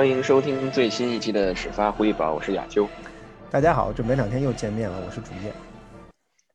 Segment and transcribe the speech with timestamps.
[0.00, 2.88] 欢迎收听最新一期的始发狐狸堡，我是亚秋。
[3.50, 5.52] 大家好，这没两天又见面了，我是主页。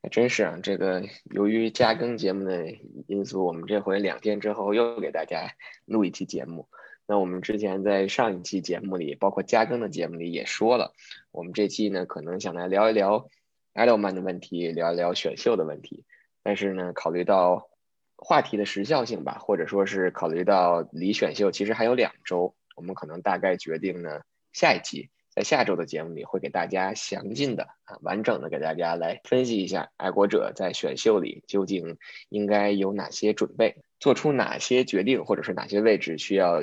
[0.02, 2.66] 还真是啊，这个由于加更节目的
[3.06, 5.52] 因素，我们这回两天之后又给大家
[5.84, 6.66] 录一期节目。
[7.06, 10.92] 那我们之前在上一期节目里，包括加更的节目里也说了，
[11.30, 13.28] 我们这期呢可能想来聊一聊
[13.74, 16.02] Edelman 的问题，聊一聊选秀的问题。
[16.42, 17.68] 但是呢，考虑到
[18.16, 24.20] 话题的时效性吧，或者说是考虑到离选秀其实还有两周，我们可能大概决定呢，
[24.52, 31.98] 下一期在下周的节目里会给大家详尽的啊完整的给大家来分析一下爱国者在选秀里究竟
[32.28, 36.62] 应该有哪些准备，做出哪些决定，或者是哪些位置需要。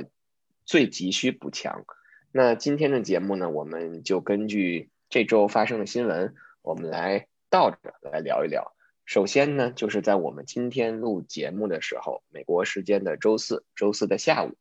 [0.66, 1.84] 最急需补强。
[2.32, 8.74] 那今天的节目呢，我们就根据这周发生的新闻，我们来倒着来聊一聊。
[9.04, 14.56] 首先呢，就是在我们今天录节目的时候，美国时间的周四，周四的下午，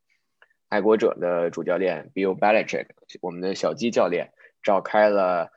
[0.72, 2.86] 爱国者的主教练 Bill Belichick，
[3.20, 5.52] 我们的小鸡教练召开了，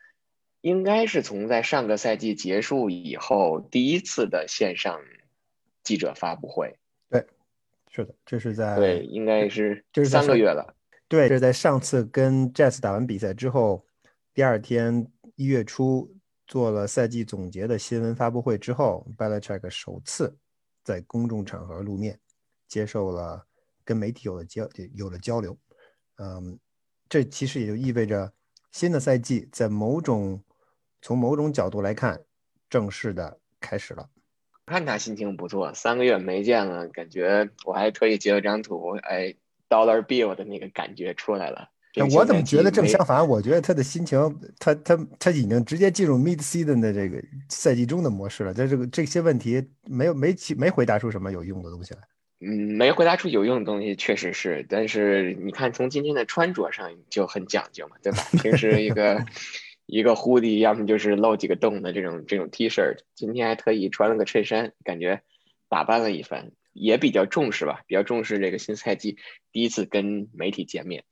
[0.60, 5.00] 应该是从在上个赛季结束以后第一次的线上
[5.84, 6.78] 记者发布会。
[7.10, 7.26] 对
[7.90, 10.76] 是的，这是在对，应该是就是三个月了。
[11.08, 13.86] 对，这是在上次跟 Jazz 打完比赛之后，
[14.34, 16.14] 第二天一月初
[16.46, 20.36] 做了赛季总结的新闻发布会之后，Belichick 首次
[20.84, 22.20] 在公众场合露面，
[22.68, 23.46] 接受了
[23.86, 25.58] 跟媒体有了交有了交流。
[26.18, 26.60] 嗯，
[27.08, 28.34] 这其实也就意味着
[28.72, 30.44] 新的赛季在某种
[31.02, 32.22] 从某种角度来看，
[32.70, 34.10] 正式的开始了。
[34.66, 39.36] 看他心情不错，三个月没见了，感觉我还特意截了张图，哎
[39.70, 41.70] ，Dollar Bill 的那个感觉出来了。
[42.12, 43.26] 我怎么觉得正相反？
[43.26, 44.20] 我觉得他的心情，
[44.60, 48.54] 他他他已经直接进入 Mid Season 的这个赛季中的模式了。
[48.54, 52.02] 在这个这些问题没有没没回答出什么有用的东西来。
[52.40, 54.66] 嗯，没回答出有用的东西，确实是。
[54.70, 58.20] 但是你看，从今天的穿着上就很讲究嘛，对吧？
[58.42, 59.26] 平时一个。
[59.88, 65.22] 一个 hoodie，要么就是露几个洞的这种这种 T 恤，今天还特意穿了个衬衫，感觉
[65.70, 69.20] 打扮了一番，也比较重视吧，比较重视这个新赛季
[69.52, 71.04] 第一次跟媒体见面。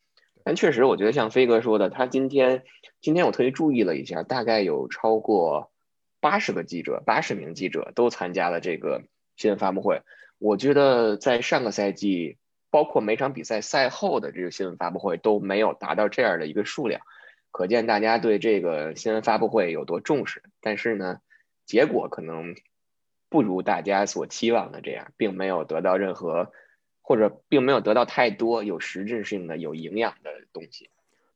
[0.43, 2.63] 但确实，我觉得像飞哥说的，他今天
[2.99, 5.71] 今天我特意注意了一下，大概有超过
[6.19, 9.03] 八十个记者，八十名记者都参加了这个
[9.35, 10.01] 新闻发布会。
[10.43, 12.37] 我觉得在上个赛季，
[12.69, 16.99] 包括每场比赛赛后的这个新闻发布会都没有达到这样的一个数量。
[17.49, 21.21] 可见大家对这个新闻发布会有多重视，但是呢，
[21.65, 22.55] 结果可能
[23.29, 26.51] 不如大家所期望的这样，并没有得到任何，
[27.01, 30.89] 或者并没有得到太多有实质性的、有营养的东西。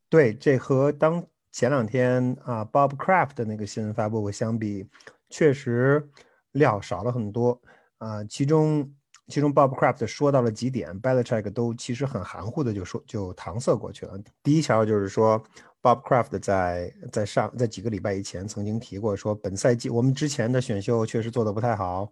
[0.09, 4.85] 对，这和当前两天啊 Bob Kraft 的那个新闻发布会相比，
[5.29, 6.09] 确实
[6.51, 7.62] 料少了很多
[8.00, 8.22] 啊。
[8.25, 8.91] 其中，
[9.28, 14.20] 其中 Bob Kraft 说到了几点，Belichick 都其实很含糊的就说就搪塞过去了。
[14.42, 15.44] 第一条就是说。
[15.80, 22.12] Bob Kraft 在在上在几个礼拜以前曾经提过，说本赛季我们之前的选秀确实做的不太好，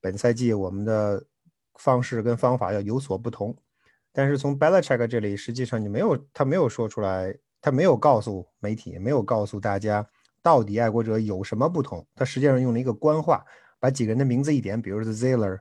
[0.00, 1.24] 本赛季我们的
[1.76, 3.56] 方式跟方法要有所不同。
[4.12, 10.06] 但是从 Belichick 这里，实际上你没有他没有说出来，他没有告诉媒体，没有告诉大家
[10.42, 12.06] 到底爱国者有什么不同。
[12.14, 13.44] 他实际上用了一个官话，
[13.80, 15.58] 把几个人的名字一点，比如说 Zeller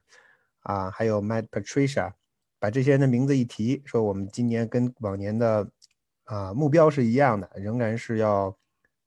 [0.67, 2.11] 啊，还有 Matt Patricia，
[2.59, 5.67] 把这些人的名字一提，说我们今年跟往年的。
[6.29, 8.53] 啊，目标是一样的，仍然是要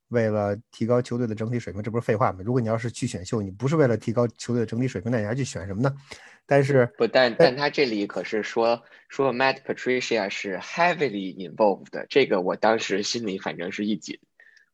[0.09, 2.39] 为了提高球队的整体水平，这不是废话吗？
[2.43, 5.95] 如果你要是去选秀，你不是为了提高球队的整体水平，那你还去选什么呢？
[6.47, 14.19] 但是不，但但他这里可是说说 Matt Patricia 是 heavily involved，这个我当时心里反正是一紧。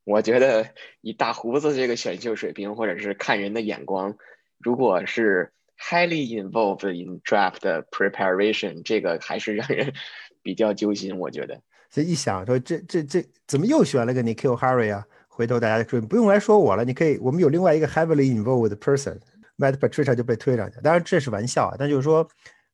[0.04, 4.16] 我觉得以大胡子这个选秀水平，或者是看人的眼光，
[4.58, 9.92] 如果是 highly involved in draft preparation，这个还是让人
[10.42, 11.60] 比较揪心，我觉得。
[11.90, 15.06] 所以一想说，这这这怎么又选了个你 Kill Harry 啊？
[15.28, 20.80] 回头大家说不用来说我了，你可以，我们有另外一个 heavily involved person，Matt Patricia 就被推上去。
[20.82, 22.26] 当然这是玩笑啊，但就是说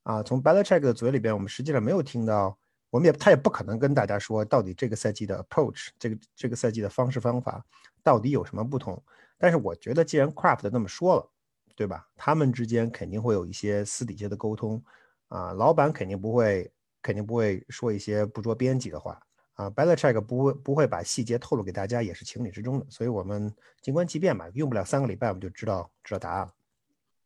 [0.04, 2.56] 啊，从 Belichick 的嘴里边，我们实际上没有听到，
[2.90, 7.64] 我们也他也不可能跟大家说到底这个赛季的 approach，这个这个赛季的方式方法
[8.02, 9.02] 到底有什么不同。
[9.38, 11.28] 但是我觉得既然 Craft 那么说了，
[11.76, 12.06] 对吧？
[12.16, 14.82] 他们之间肯定会有一些私底下的沟通
[15.28, 16.70] 啊，老板肯定不会。
[17.04, 19.20] 肯定不会说一些不着边际的话
[19.54, 22.86] 啊 Bella Check 不会不会把细节透露给大家，也是情理之中的。
[22.88, 26.52] 所以，我们静观其变吧，用不了三个礼拜，我们就知道知道答案了。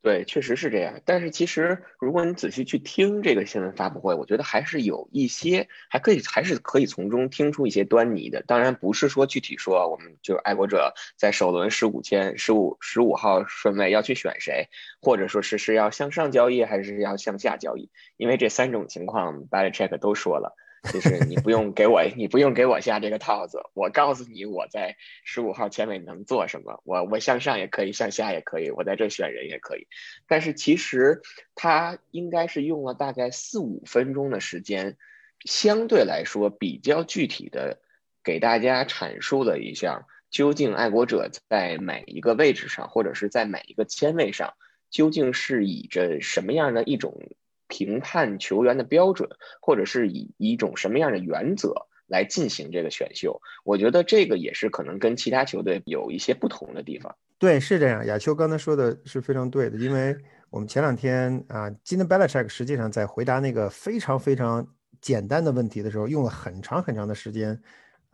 [0.07, 1.01] 对，确实是这样。
[1.05, 8.41] 但是其实，如果你仔细去听这个新闻发布会，我觉得还是有一些，还可以，还是可以从中听出一些端倪的。
[8.47, 14.69] 当然，不是说具体说，我们就爱国者在首轮十五千十五十五号顺位要去选谁，
[15.03, 17.91] 或者说是是要向上交易，还是要向下交易？
[18.17, 20.55] 因为这三种情况 b a l i c h e c k 都说了。
[20.93, 29.87] 就是你不用给我， 你不用给我下这个套子，我告诉你我在十五号前卫能做什么，我我向上也可以，向下也可以，我在这选人也可以。
[30.27, 31.23] 但是其实
[31.55, 34.97] 他应该是用了大概四五分钟的时间，
[35.45, 37.81] 相对来说比较具体的
[38.25, 44.55] 给大家阐述了一下，究竟爱国者在每一个位置上，或者是在每一个签位上，
[44.91, 47.21] 究竟是以着什么样的一种。
[47.69, 49.29] 评判球员的标准，
[49.61, 51.75] 或者是以一种什么样的原则
[52.07, 57.17] 来进行这个选秀，我觉得这个也是可能跟其他球队有一些不同的地方。
[57.39, 58.07] 对，是这样。
[58.07, 60.17] 亚秋刚才说的是非常对的，因为
[60.49, 64.67] 我们前两天啊，今天 Belichick 实际上在回答那个非常非常
[65.01, 67.61] 简单的问题的时候，用了很长很长的时间。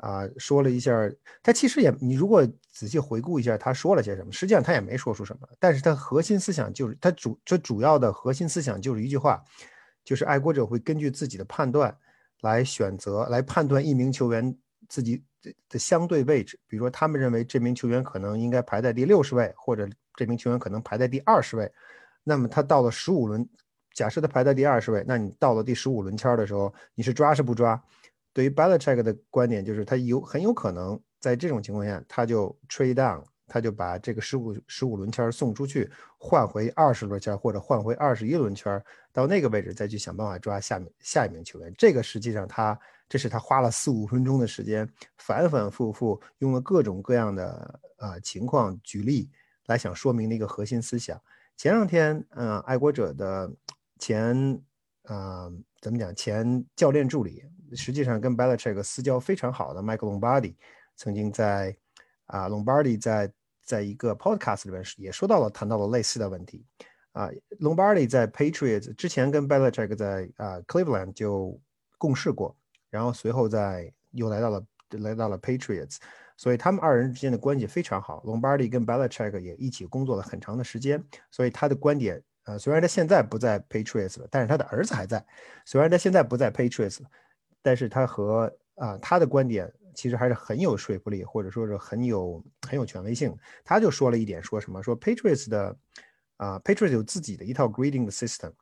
[0.02, 0.93] 啊，说了一下，
[1.44, 9.40] 他其实也，你如果仔细回顾一下，他说了些什么，实际上他也没说出什么，但是他核心思想就是，他主这主要的核心思想就是一句话，
[10.04, 11.96] 就是爱国者会根据自己的判断
[12.40, 14.52] 来选择，来判断一名球员
[14.88, 15.22] 自己
[15.69, 21.72] 的相对位置，比如说他们认为这名球员可能应该排在第六十位，或者这名球员可能排在第二十位，
[22.25, 23.49] 那么他到了十五轮，
[23.94, 27.81] 假设他排在第二十位，那你到了第十五轮签的时候，你是抓是不抓？
[28.32, 38.82] 对于 Belichick 的观点，就是他有很有可能在这种情况下，他就 trade down，他就把这个十五十五轮签送出去，换回二十轮签或者换回二十一轮签，
[39.12, 41.73] 到那个位置再去想办法抓下面下一名球员。
[41.76, 49.31] 这个实际上他这是他花了四五分钟的时间，反反复复用了各种各样的呃情况举例
[49.67, 51.20] 来想说明的一个核心思想。
[51.58, 53.52] 前两天，嗯，爱国者的
[53.99, 54.58] 前，
[55.02, 55.52] 呃，
[55.82, 56.14] 怎么讲？
[56.14, 57.44] 前教练助理。
[57.75, 60.55] 实际上跟 Belichick 私交非常好的 Michael Lombardi
[60.97, 61.77] 曾经在
[62.27, 63.31] 啊，Lombardi 在
[63.65, 66.65] 在一个 podcast 里边也说到了谈到了类似的问题
[67.13, 67.29] 啊
[67.61, 71.59] ，Lombardi 在 Patriots 之前跟 Belichick 在啊 Cleveland 就
[71.99, 72.57] 共事过，
[72.91, 75.97] 然后随后在又来到了来到了 Patriots，
[76.37, 78.23] 所以他们二人之间的关系非常好。
[78.27, 85.25] Lombardi 跟 Belichick 也一起工作了很长的时间，所以他的观点呃，虽然他现在不在 Patriots 了，但是他的儿子还在。
[85.65, 86.99] 虽然他现在不在 Patriots。
[87.62, 93.35] 但是他和啊他的观点其实还是很有说服力，或者说是很有很有权威性。
[93.64, 95.76] 他就说了一点，说什么说 Patriots 的
[96.38, 98.53] 啊 Patriots 有自己的一套 grading system，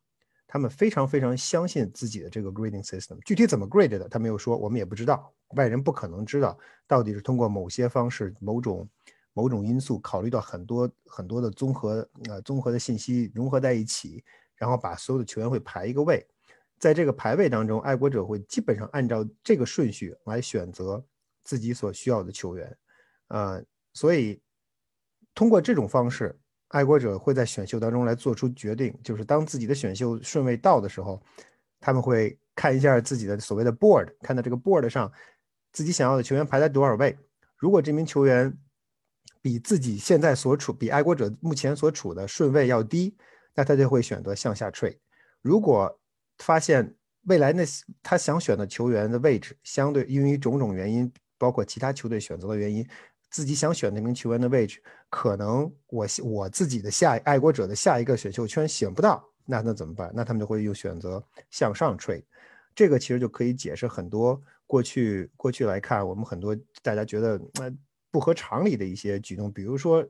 [0.46, 3.18] 他们非常非常相信自己的这个 grading system。
[3.24, 8.88] 具体怎么 grade 的，他没有说，我们也不知道，外人不可能知道到底是通过某些方式、某种
[9.32, 14.24] 某种因素，考虑到很多很多的综合呃综合的信息融合在一起，
[14.56, 16.26] 然后把所有的球员会排一个位。
[16.80, 21.04] 在这个排位当中，爱国者会基本上按照这个顺序来选择
[21.44, 22.76] 自己所需要的球员，
[23.28, 23.62] 呃，
[23.92, 24.40] 所以
[25.34, 26.36] 通过这种方式，
[26.68, 31.22] 爱国者会在选秀当中来做出决定，就是当自己的选秀顺位到的时候，
[31.78, 35.12] 他们会看一下自己的所谓的 board，看到这个 board 上
[35.72, 37.16] 自己想要的球员排在多少位。
[37.56, 38.56] 如果这名球员
[39.42, 43.14] 比自己现在所处、比爱国者目前所处的顺位要低，
[43.54, 44.98] 那他就会选择向下 trade。
[45.42, 46.00] 如果
[46.40, 46.94] 发现
[47.24, 47.62] 未来那
[48.02, 52.86] 他想选的球员的位置，相对因为种种原因，包括其他球队选择的原因，
[53.30, 60.10] 自己想选那名球员的位置，可能我我自己的下爱国者的下一个选秀圈选不到，那那怎么办？
[60.14, 62.24] 那他们就会又选择向上 trade，
[62.74, 67.70] 这个其实就可以解释很多过去过去来看，我们很多大家觉得那
[68.10, 70.04] 不合常理的一些举动，比如说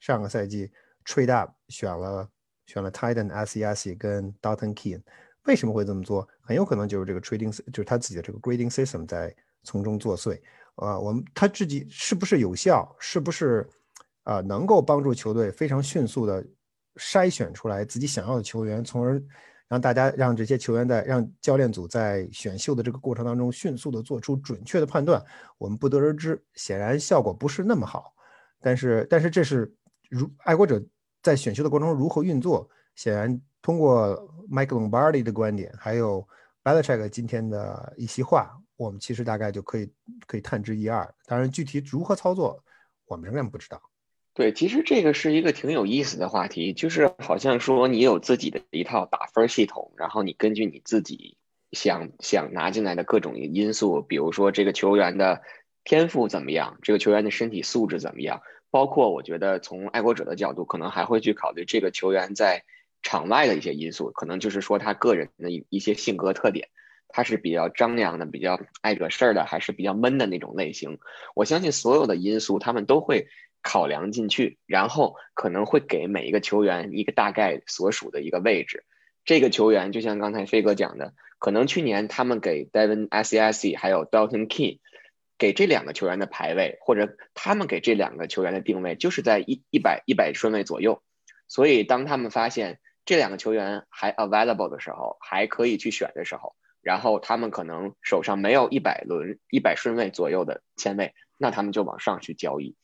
[0.00, 0.70] 上个赛季
[1.04, 2.28] trade up 选了
[2.66, 4.98] 选了 Titan S E S 跟 Dalton Key。
[5.46, 6.26] 为什么会这么做？
[6.40, 10.40] 很有可能就是这个 trading，就是他自己的这个 grading system 在从中作祟。
[10.76, 12.96] 啊，我们他自己是不是有效？
[12.98, 13.68] 是不是
[14.22, 16.44] 啊能够帮助球队非常迅速的
[16.96, 19.22] 筛选出来自己想要的球员，从而
[19.68, 25.22] 让大家让这些球员在让教练组在选秀的这个过程当中迅速的做出准确的判断？
[25.58, 26.42] 我们不得而知。
[26.54, 28.14] 显然效果不是那么好。
[28.60, 29.72] 但是，但是这是
[30.08, 30.82] 如爱国者
[31.22, 32.66] 在选秀的过程中如何运作？
[32.94, 33.40] 显然。
[33.62, 34.14] 通过
[34.50, 36.26] Michael Lombardi 的观点，还有
[36.62, 39.90] Belichick 今天的一席话，我们其实大概就可以
[40.26, 41.14] 可以探知一二。
[41.26, 42.62] 当然，具体如何操作，
[43.06, 43.80] 我们仍然不知道。
[44.32, 51.36] 对，其实这个是一个挺有意思的话题，就是好像说你有自己的一套打分系统，然后你根据你自己
[51.72, 55.42] 想想拿进来的各种因素，比如说这个球员的
[55.84, 62.64] 天赋怎么样，这个球员的身体素质怎么样，包括我觉得从爱国者的角度，可能还会去考虑这个球员在。
[63.04, 66.68] 场外的一些因素，可能就是说他个人的一一些性格特点，
[67.06, 70.98] 他是比较张扬的，比较爱惹事儿的，还是比较闷的那种类型。
[71.36, 73.28] 我相信所有的因素他们都会
[73.62, 78.84] 考量进去，然后可能会给每一个球员一个大概所属的一个位置。
[79.24, 84.80] 这个球员就像刚才飞哥讲的，可能去年他们给 Devin S S 还有 Dalton King
[85.38, 91.02] 给这两个球员的排位，或者他们给这两个球员的定位，就是在一一百一百顺位左右。
[91.48, 102.76] 所以当他们发现这两个球员还 available 的时候，还可以去选的时候，然后他们可能手上没有一百轮一百顺位左右的签位，那他们就往上去交易。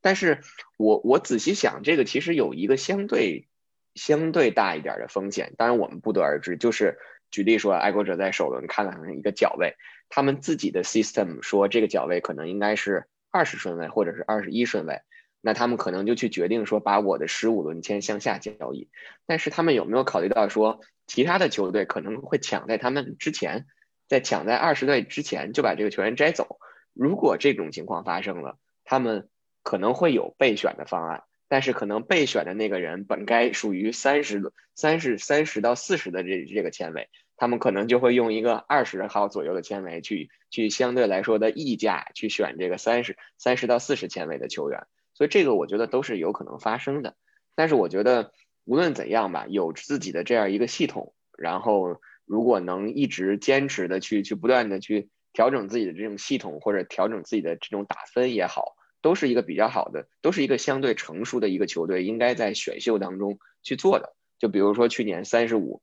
[0.00, 0.40] 但是
[0.76, 3.48] 我我仔细想，这个其实有一个相对
[3.94, 6.56] 相对大一点的风险，当然我们不得而知。
[6.56, 6.98] 就是
[7.30, 9.74] 举例说，爱国者在首轮看了一个角位，
[10.08, 15.00] 他们自己的 system 说这个角位可能应该是二十顺位或者是二十一顺位，
[15.48, 18.90] 那他们可能就去决定说把我的十五轮签向下交易。
[19.24, 23.64] 但是他们有没有考虑到说，其他的球队可能会抢在他们之前，
[24.08, 26.58] 在抢在二十队之前就把这个球员摘走？
[26.92, 29.30] 如果这种情况发生了，他们。
[29.64, 44.86] 可能会有备选的方案，但是可能备选的那个人本该属于三十、三十、三十到四十的这这个签位，他们可能就会用一个二十号左右的签位去去相对来说的溢价去选这个三十三十到四十签位的球员，
[45.18, 47.16] 所以这个我觉得都是有可能发生的。
[47.56, 48.32] 但是我觉得
[48.64, 58.76] 无论怎样吧，有自己的这样一个系统，然后如果能一直坚持的去去不断的去调整自己的这种系统，或者调整自己的这种打分也好。
[59.00, 64.16] 都是一个比较好的，都是一个相对成熟的一个球队，应该在选秀当中去做的。
[64.40, 65.82] 就比如说去年三十五、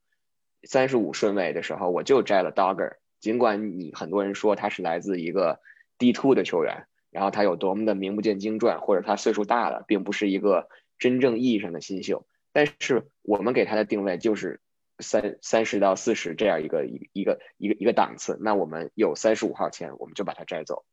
[0.64, 2.96] 三十五顺位的时候，我就摘了 Dogger。
[3.18, 5.60] 尽管你很多人说他是来自一个
[5.96, 10.68] D two 的球员，然后他有多么的名不见经传，或者他岁数大了，并不是一个
[10.98, 12.26] 真正意义上的新秀。
[12.52, 14.60] 但是我们给他的定位就是
[14.98, 18.36] 三三十到四十这样一个一一个一个一个档次。
[18.42, 20.84] 那我们有三十五号签，我们就把它摘走。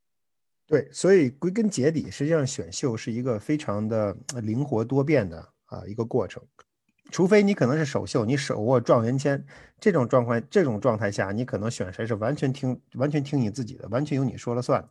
[0.66, 6.42] 对，所以归根结底，实际上选秀是一个非常的灵活多变的啊一个过程。
[7.12, 9.46] 除非你可能是首秀，你手握状元签，
[9.78, 14.90] 这种状况、这种状态下，你可能选谁是完全听、完全听你自己的，完全由你说了算。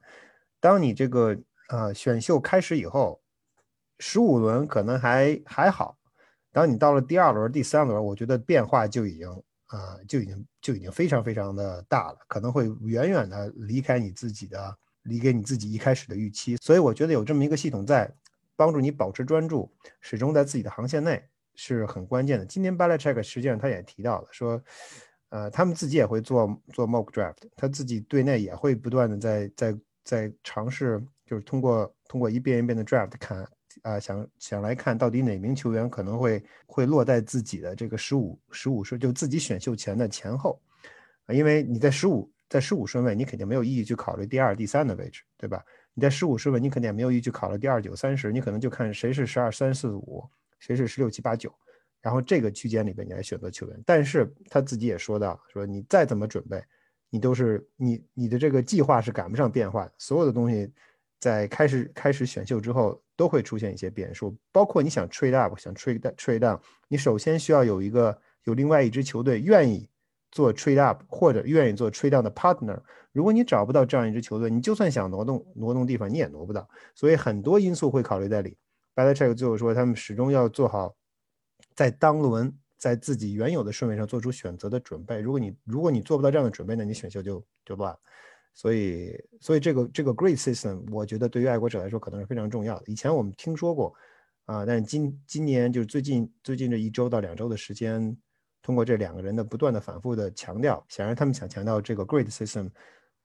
[0.63, 1.37] 当你这个
[1.69, 3.21] 呃选秀开始以后，
[3.99, 5.99] 十五轮可能还还好，
[6.53, 9.29] 当你到了第二轮、第三轮，我觉得变化就已经
[9.67, 14.79] 啊就已经就已经非常非常的大了，可能会远远的离开你自己的。
[15.07, 18.09] 离给你自己一开始的预期，所以我觉得有这么一个系统在
[18.55, 19.69] 帮助你保持专注，
[20.01, 21.21] 始终在自己的航线内
[21.57, 22.47] 是很关键的。
[22.47, 24.63] 今年 Belichick 实际上他也提到了，说，
[25.31, 33.47] 呃，他们自己也会做做 mock draft，他自己队内也会不断的在在在尝试，就是通过通过一遍一遍的 draft 看，
[33.83, 40.61] 啊，想想来看到底哪名球员可能会会落在自己的这个十五十五顺，就自己选秀前的前后，
[41.27, 42.31] 啊，因为你在十五。
[42.49, 45.65] 在十五顺位，你肯定没有意义去考虑第二、第三的位置，对吧？
[45.95, 50.23] 你在十五顺位，你肯定也没有意义去考虑第二、九、三十，你可能就看谁是十二、三、四、五，
[50.59, 51.51] 谁是十六、七、八、九，
[52.03, 53.83] 然后这个区间里边你来选择球员。
[53.87, 56.63] 但是他自己也说到，说你再怎么准备，
[57.13, 60.69] 你都是你你的这个计划是赶不上变化，所有的东西
[61.21, 69.89] 在开始开始选秀之后都会出现一些变数，包括你想 trade up，想 trade trade down，你首先需要有一个有另外一支球队愿意。
[70.35, 72.81] 做 trade up 或者愿意做 trade down 的 partner，
[73.13, 76.67] 如果你找不到这样一支球队，你就算想挪动挪动地方，你也挪不到。
[76.95, 78.57] 所以很多因素会考虑在里。
[78.95, 80.97] Belichick 最后说，他们始终要做好
[81.75, 82.51] 在当轮
[82.83, 85.21] 在自己原有的顺位上做出选择的准备。
[85.21, 87.97] 如果你如果你做不到这样的准备，那你选秀就就乱。
[88.55, 92.83] 所以所以这个这个 great system，我觉得对于爱国者来说可能是非常重要的。
[92.87, 93.95] 以前我们听说过
[94.47, 98.17] 啊，但是今今年就是最近最近这一周到两周的时间。
[98.65, 102.71] 通过这两个人的不断的反复的强调，显然他们想强调这个 great system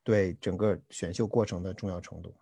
[0.04, 2.36] 对整个选秀过程的重要程度。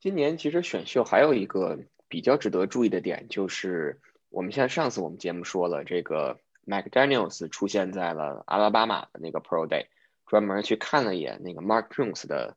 [0.00, 1.78] 今年其实选秀还有一个
[2.08, 9.86] 比较值得注意的点，就是我们像上次我们节目说了，这个 McDaniel's 出现在了阿拉巴马的那个 Pro Day，
[10.26, 12.56] 专门去看了一眼那个 Mark Jones 的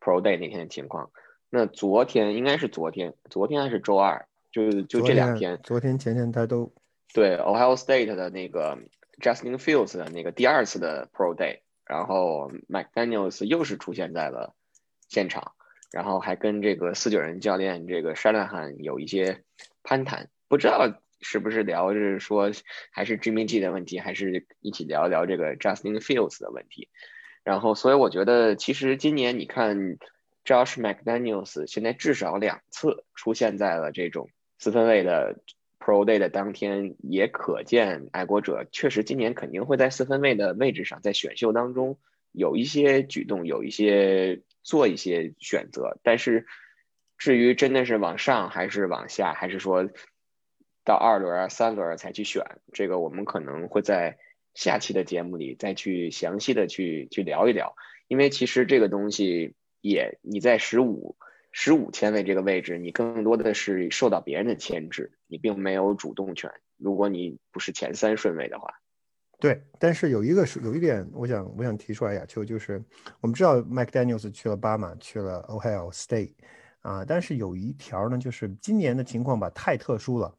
[0.00, 1.10] Pro Day 那天的情况。
[1.48, 6.72] 那昨天应该是昨天，昨天还是周二，就就这两天，昨天前天他都。
[7.14, 8.76] 对，Ohio State 的那个
[9.22, 14.54] Justin Fields 的那个第二次的 Pro Day，然后 McDaniel's 又是出现在了
[15.08, 15.52] 现场，
[15.92, 19.44] 然后还跟这个四九人教练这个 Shanahan 有一些
[19.82, 22.50] 攀谈，不知道是不是聊是说
[22.90, 26.88] 还是 Jimmy G 的问题，还是一起聊一聊这个 Justin Fields 的问题。
[27.44, 29.98] 然后，所以我觉得其实今年你看
[30.44, 35.40] Josh McDaniel's 现在至少两次出现在了这种四分卫的。
[35.78, 42.00] Pro Day 的当天也可见，爱国者确实今年肯定会在四分卫的位置上，在选秀当中
[42.32, 46.00] 有一些举动，有一些做一些选择。
[46.02, 46.46] 但是，
[47.18, 49.88] 至于真的是往上还是往下，还是说
[50.86, 54.16] 到二轮、三轮才去选，这个我们可能会在
[54.54, 57.74] 下期的节目里再去详细的去去聊一聊，
[58.08, 61.16] 因为其实这个东西也你在十五
[61.50, 66.50] 十五签位这个位置，你更多的是受到别人的牵制，你并没有主动权。
[66.78, 68.68] 如果你不是前三顺位的话，
[69.40, 69.60] 对。
[69.80, 72.82] 但是有一个是有一点，我想我想提出来呀，就就是
[73.20, 76.34] 我们知道 Mike Daniels 去了巴马，去了 Ohio State
[76.82, 80.34] 啊，但是有一条呢，就是今年的情况吧太特殊了，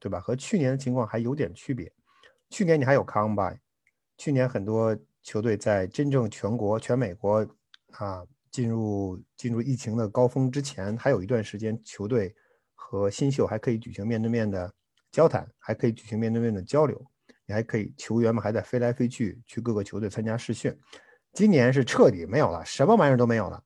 [0.00, 0.18] 对吧？
[0.18, 1.92] 和去年的情况还有点区别。
[2.48, 3.58] 去年你还有 Combine，
[4.16, 7.46] 去年很多球队在真正全国、全美国
[7.92, 12.34] 啊进入进入疫情的高峰之前，还有一段时间球队
[12.74, 14.72] 和新秀还可以举行面对面的
[15.12, 17.00] 交谈，还可以举行面对面的交流，
[17.46, 20.76] 你还可以球员们还在飞来飞去去各个球队参加试训。
[21.32, 23.62] 今年是彻底没有了，什么玩意儿都没有了，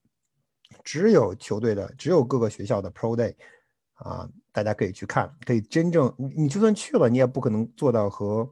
[0.83, 3.35] 只有球队的，只有各个学校的 Pro Day
[3.95, 8.45] 啊，大家可以去看，可以真正你就算去了，你也不可能做到和。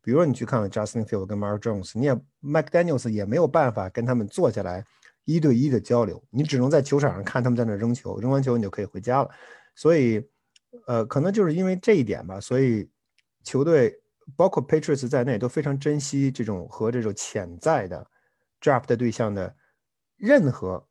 [0.00, 4.82] 比如说你去看了 Justin Field 跟 Mar Jones，你也 Mike Daniels 也没有办法跟他们坐下来
[5.24, 9.28] 一对一的交流，你只能在球场上看他们在那扔球，扔完球你就可以回家了。
[9.74, 10.26] 所以，
[10.86, 12.88] 呃，可能就是因为这一点吧，所以
[13.44, 13.94] 球队
[14.34, 18.06] 包括 Patriots 在内都非常珍惜这种和这种潜在的
[18.62, 19.54] draft 对象的
[20.16, 20.86] 任何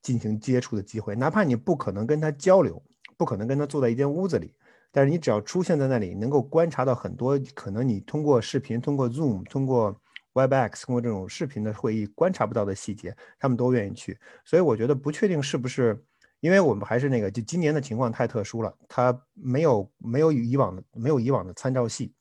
[0.00, 2.82] 进行接触的机会，哪怕你不可能跟他交流，
[3.22, 4.52] 不可能跟他坐在一间屋子里。
[4.90, 9.96] 但是你只要出现在那里，能够观察到很多可能你通过视频、通过 Zoom、通过
[10.34, 14.18] Webex、通过这种视频的会议观察不到的细节，他们都愿意去。
[14.44, 16.04] 所以我觉得不确定是不是，
[16.40, 22.12] 因为我们还是那个，就今年的情况太特殊了，它没有没有以往的没有以往的参照系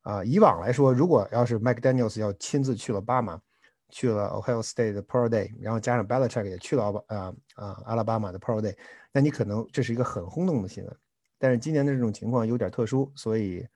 [0.00, 0.24] 啊。
[0.24, 3.38] 以往来说，如果要是 Mike Daniels 要亲自去了巴马，
[3.90, 8.74] 去了 Ohio State 的 Pro Day，然后加上 Belichick 也去了啊啊阿拉巴马的 Pro Day，
[9.18, 10.96] 那你可能这是一个很轰动的新闻。
[11.38, 13.66] 但是今年的这种情况有点特殊，所以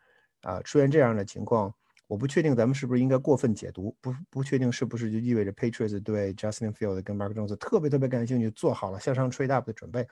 [0.42, 1.74] 啊，出现这样的情况，
[2.06, 10.06] 我不确定咱们是不是应该过分解读，不不确定是不是就意味着 Patriots 对 Justin Field 跟 Mark Jones 特别特别感兴趣，做好了向上 trade up 的准备，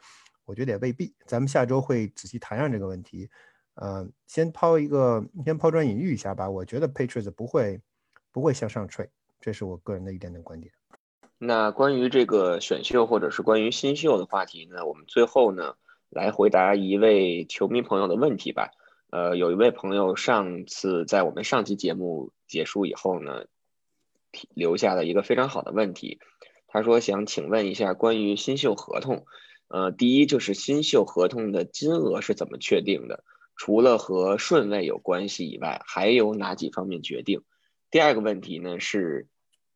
[0.44, 1.14] 我觉得也未必。
[1.26, 3.30] 咱们下周会仔细谈上这个问题。
[3.74, 6.50] 呃，先抛一个，先抛砖引玉一下吧。
[6.50, 7.80] 我觉得 Patriots 不会
[8.32, 10.72] 不会向上 trade，这是我个人的一点点观点。
[11.42, 15.74] 那关于这个选秀或者是关于新秀的话题呢，我们最后呢？
[16.10, 18.72] 来回答一位球迷朋友的问题吧。
[19.10, 23.44] 呃，有一位朋友上次在我们上期节目结束以后呢，
[24.52, 26.18] 留下了一个非常好的问题。
[26.66, 29.24] 他说想请问一下关于新秀合同。
[29.68, 33.22] 呃，第一就是新秀合同的金额是怎么确定的？
[33.54, 37.42] 除了和顺位有关系以外，还有哪几方面决定？
[37.88, 39.28] 第二个问题呢是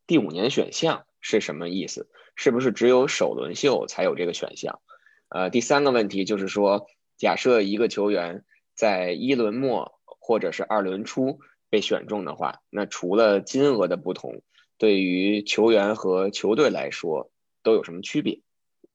[0.05, 2.07] 第五年选项是什么意思？
[2.35, 4.79] 是不是只有首轮秀才有这个选项？
[5.27, 6.85] 呃，第三个问题就是说，
[7.17, 11.39] 假设一个球员在一轮末或者是二轮初
[11.71, 14.43] 被选中的话，那除了金额的不同，
[14.77, 17.31] 对于球员和球队来说
[17.63, 18.41] 都有什么区别？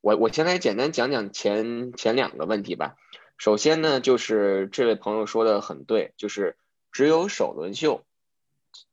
[0.00, 2.94] 我我先来简单讲讲前前两个问题吧。
[3.38, 6.56] 首先呢，就是这位朋友说的很对，就是
[6.92, 8.04] 只有首轮秀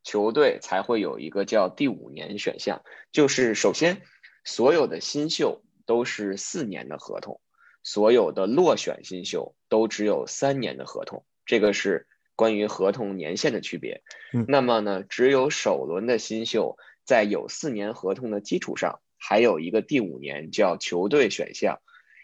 [0.04, 4.02] 球队才会有一个叫第五年选项，就是首先
[4.44, 5.64] 所有的新秀。
[5.88, 7.40] 都是四年的合同，
[7.82, 14.04] 所有的落选新秀都只有三年的合同，这个是关于合同年限的区别。
[14.50, 21.80] 那么呢，只有首轮的新秀在有四年合同的基础上，还有一个第五年叫球队选项，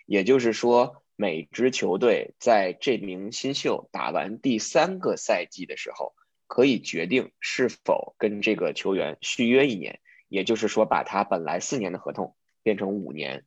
[0.05, 6.13] 也就是说，每支球队在这名新秀打完第三个赛季的时候，
[6.53, 13.43] 可以决定是否跟这个球员续约一年，也就是说，把他本来四年的合同变成五年。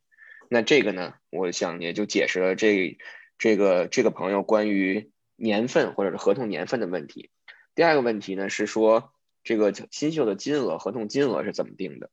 [0.49, 2.97] 那这个呢，我想也就解释了这
[3.37, 7.29] 这个这个朋友关于年份或者是合同年份的问题。
[7.75, 12.09] 第二个问题呢是说，这个新秀的金额合同金额是怎么定的？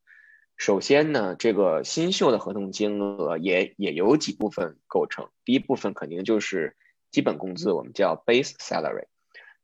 [0.55, 5.29] 首先呢，这个新秀的合同金额也也有几部分构成。
[5.43, 6.77] 第一部分肯定就是
[7.11, 9.07] 基本工资，我们叫 base salary。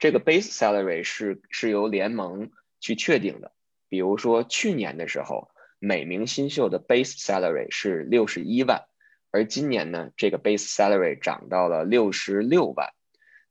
[0.02, 3.54] 这个 base salary 是是由联盟去确定的。
[3.88, 5.50] 比如说去年的时候。
[5.84, 8.84] 每名新秀的 base salary 是六十一万，
[9.32, 12.90] 而今年呢，这个 base salary 涨到了六十六万。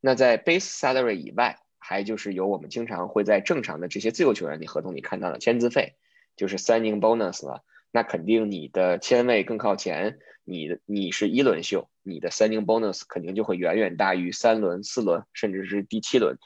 [0.01, 5.97] 那在 base salary 以外，还就是有我们经常会在正常的这些自由球员的合同里看到的签字费，
[6.37, 7.65] 就是 signing bonus 了。
[7.92, 16.38] 那肯定你的签位更靠前，你的你是一轮秀，你的三零 bonus 肯定就会远远大于三轮、四轮，甚至是第七轮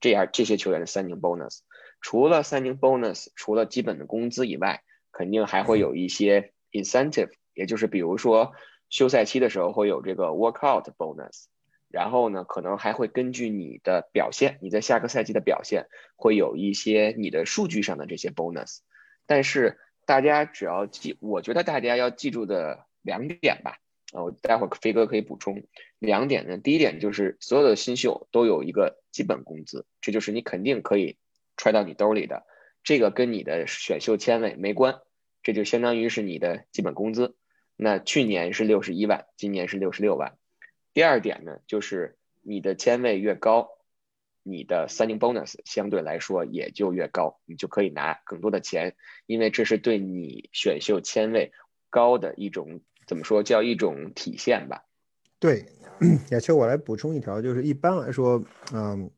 [0.00, 1.60] 这样这些球员的三零 bonus。
[2.00, 4.82] 除了三零 bonus，除了基本的工资以外，
[5.12, 8.52] 肯定还会有一些 incentive，也就是比如说
[8.88, 11.44] 休赛期的时候会有这个 workout bonus，
[11.90, 15.86] 然后呢，可能还会根据你的表现，你在下个赛季的表现，
[16.16, 18.78] 会有一些你的数据上的这些 bonus。
[19.26, 19.78] 但是
[20.10, 23.78] 大家只要记，我觉得大家要记住的两点吧。
[24.12, 25.62] 啊，我待会儿飞哥可以补充
[26.00, 26.58] 两点呢。
[26.58, 31.16] 第一点就是所有的新秀都有一个基本工资，这就是你肯定可以
[31.56, 32.44] 揣到你兜里的，
[32.82, 34.98] 这个跟你的选秀签位没关，
[35.44, 37.36] 这就相当于是你的基本工资。
[37.76, 40.36] 那去年是六十一万，今年是六十六万。
[40.92, 43.68] 第二点呢，就是你的签位越高，
[44.42, 48.94] 你的 signing bonus 相对来说也就越高，你就可以拿更多的钱，
[49.26, 51.52] 因为这是对你选秀签位
[51.88, 52.80] 高的一种。
[53.06, 54.84] 怎么说叫一种体现吧？
[55.40, 55.66] 对，
[56.30, 58.40] 亚秋，我来补充一条，就是一般来说，
[58.72, 59.10] 嗯，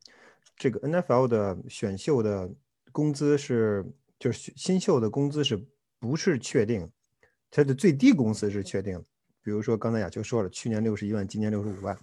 [0.56, 2.50] 这个 NFL 的选秀的
[2.90, 3.84] 工资是，
[4.18, 5.62] 就是新秀的工资是
[6.00, 6.90] 不是确定？
[7.50, 8.98] 它的最低工资是确定。
[9.42, 11.94] 比如说刚才亚秋说了，去年六十一万，今年六十五万，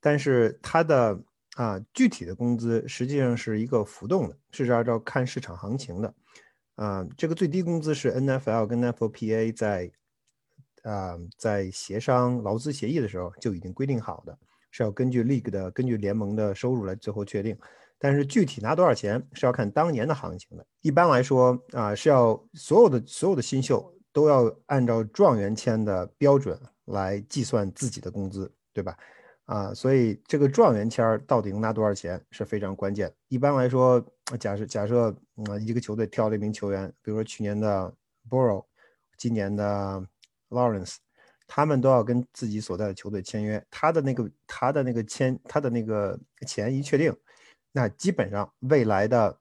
[0.00, 1.18] 但是它的
[1.56, 6.14] 啊具体的工资实际上是一个浮动的，是按照看市场行情的。
[6.76, 9.90] 啊，这个最低工资是 NFL 跟 NFLPA 在。
[10.82, 14.36] 啊，在协商劳资协议的时候就已经规定好的，
[14.72, 17.56] 是要根据 league 的、根据联盟的收入来最后确定。
[18.00, 20.66] 但是具体拿多少钱是要看当年的行情的。
[20.80, 28.98] 一般来说啊，是要所有的所有的新秀都要按照状元签的标准来计算自己的工资，对吧？
[29.44, 33.12] 啊，所以这个状元签到底能拿多少钱是非常关键。
[33.28, 34.04] 一般来说，
[34.38, 37.92] 假设假设嗯一个球队挑了一名球员，比如说去年的
[38.28, 38.64] Borrow，
[39.16, 40.06] 今年的。
[40.52, 40.96] Lawrence，
[41.46, 47.10] 他们都要跟自己所在的球队签约，他的那个他的那个签他的那个钱一确定，
[47.72, 49.34] 那基本上未来的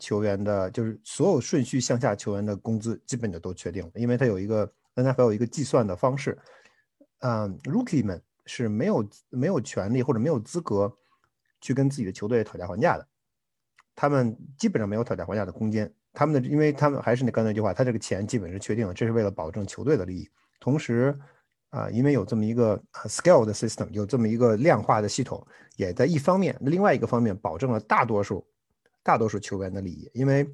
[0.00, 6.36] 球员的，就是所有顺序向下球员的工资基本就都确定了，因为他有一个 NFL 有一个计算的方式，
[7.20, 10.92] 嗯，Rookie 们是没有没有权利或者没有资格
[11.60, 13.06] 去跟自己的球队讨价还价的，
[13.94, 15.92] 他们基本上没有讨价还价的空间。
[16.14, 20.28] 他们的，因为他们还是那刚才那句话，他这个钱基本是确定了，这是为了保证球队的利益。
[20.60, 21.18] 同时，
[21.70, 25.42] 啊，因为有这么一个 scale 的 system，有这么一个量化的系统，
[25.76, 28.46] 也在一方面，另外一个方面保证了大多数
[29.02, 30.10] 大多数球员的利益。
[30.12, 30.46] 因为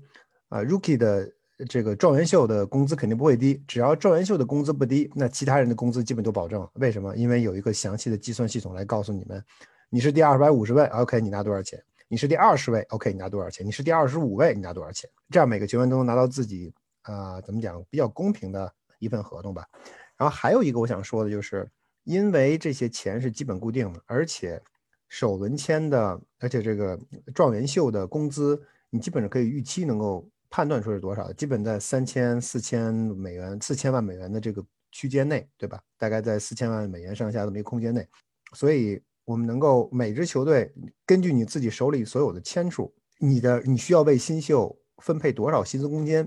[0.48, 1.28] 啊，rookie 的
[1.66, 6.68] 这个状元秀的工资肯定不会低，只要状元秀的工资不低，那其他人的工资基本都保证。
[6.74, 7.16] 为什么？
[7.16, 9.42] 因为有一个详细的计算系统来告诉你们，
[9.90, 11.82] 你是第二百五十位，OK，你拿多少钱？
[12.06, 13.66] 你是第二十位，OK，你拿多少钱？
[13.66, 15.10] 你是第二十五位，你拿多少钱？
[15.30, 19.66] 这样每个球员都能拿到自己啊，怎么讲比较公平的一份合同吧。
[20.16, 21.68] 然后还有一个我想说的就是，
[22.04, 24.62] 因为这些钱是基本固定的，而且
[25.08, 26.98] 首轮签的，而且这个
[27.34, 35.80] 状元秀的工资，你基本上可以预期能够判断出是多少，基本在三千、四千美元、四千万美元的这个区间内，对吧？
[35.96, 38.06] 大概在四千万美元上下这么一个空间内，
[38.54, 39.00] 所以。
[39.28, 40.72] 我们能够每支球队
[41.04, 46.26] 根据你自己手里所有的签数，你的你需要为新秀分配多少薪资空间，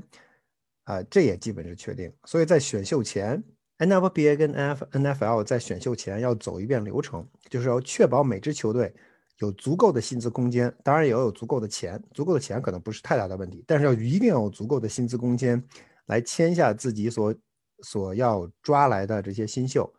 [0.84, 2.14] 啊，这也基本是确定。
[2.26, 3.44] 所以在选秀前
[3.80, 8.94] ，NFLPA 跟 N F N F L 在选秀前要走一遍流程，就是要确保每支球队
[9.42, 15.62] 有足够的薪资空间，当然也要有足够的钱，足够的钱可能不是太大的问题，但是要一定要有足够的薪资空间
[16.06, 17.36] 来签下自己所
[17.84, 19.94] 所要抓来的这些新秀，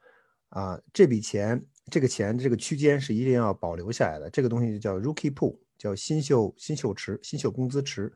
[0.49, 1.63] 啊，这笔钱。
[1.91, 8.11] 这个钱这个区间是一定要保留下来的，这个东西就叫 rookie pool，叫新秀新秀池、新秀工资池，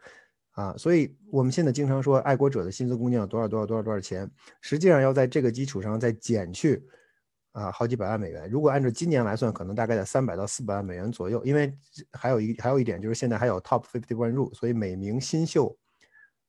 [0.53, 6.81] 啊，所以我们现在经常说爱国者的薪资空间有多少多少多少多少钱，实际上要在这个基础上再减去
[7.57, 8.47] 啊好几百万美元。
[8.51, 11.42] 如果按照今年来算，可能大概在三百到四百万美元左右。
[11.42, 11.75] 因为
[12.12, 15.75] 还有一还有一点就是现在还有 top fifty one rule，所以每名新秀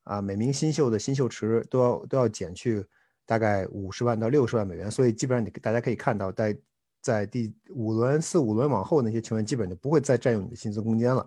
[0.04, 2.86] 啊每名新秀的新秀池都要都要减去
[3.26, 4.92] 大概五十万到六十万美元。
[4.92, 6.58] 所以基本上你大家可以看到在
[7.02, 11.26] 在第五轮、四五轮往后，那些球员基本就不会再占用你的薪资空间了，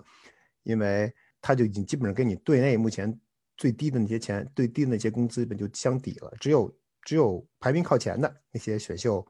[0.62, 3.18] 因为他就已经基本上跟你队内目前
[3.56, 6.30] 最低的那些钱、最低的那些工资本就相抵了。
[6.38, 6.70] 只有
[7.02, 9.26] 只有排名靠前的那些选秀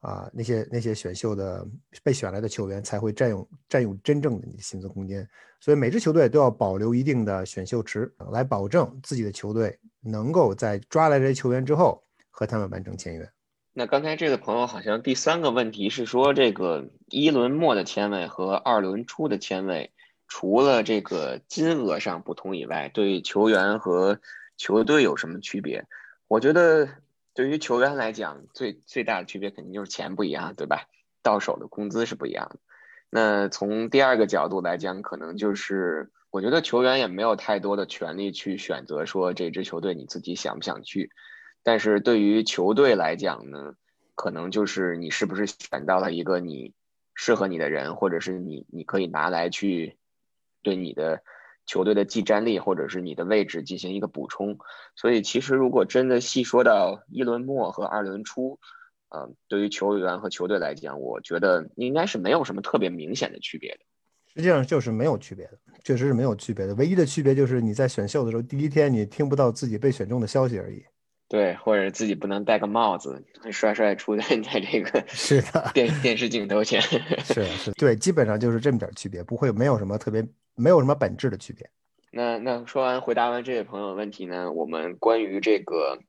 [0.00, 1.66] 啊，那些那些选秀的
[2.02, 5.26] 被选来的球员才会占用占用真正的你的薪资空间。
[5.60, 13.30] 所以每支球队都要保留一定的选秀池，来保证自己的球队能够在抓来这些球员之后和他们完成签约。
[13.72, 19.92] 那刚才这个朋友好像第三个问题是说，这个一轮末的签位和二轮初的签位，
[20.26, 24.18] 除了这个金额上不同以外，对球员和
[24.56, 25.84] 球队有什么区别？
[26.26, 26.88] 我觉得
[27.34, 30.86] 对于球员来讲，最最大的区别肯定就是钱不一样，对吧？
[31.22, 32.58] 到手的工资是不一样的。
[33.10, 41.10] 那从第二个角度来讲，可能就是我觉得球员也没有太多的权利去选择说这支球队你自己想不想去。
[41.62, 43.74] 但是对于球队来讲呢，
[44.14, 46.72] 可能就是你是不是选到了一个你
[47.14, 49.98] 适合你的人，或者是你你可以拿来去
[50.62, 51.22] 对你的
[51.70, 54.58] 球队的技战力或者是你的位置进行一个补充。
[54.96, 58.58] 所以其实如果真的细说到一轮末和二轮初，
[59.10, 63.78] 呃，对于球员和球队来讲，我觉得应该是没有什么特别明显的区别的。
[64.34, 66.74] 实际上就是没有区别的，确实是没有区别的。
[66.74, 70.82] 唯一的区别就是你在选秀的时候，第一天你听不到自己被选中的消息而已。
[71.28, 76.82] 对，或者自己不能戴个帽子，帅帅出现 在这个是的电电视镜头前。
[76.82, 80.26] 是是，对，基本上就是这么点区别，不会没有什么特别，
[80.60, 81.70] 没有什么本质的区别。
[82.12, 86.00] 那那说完回答完这位朋友的问题呢，我们关于这个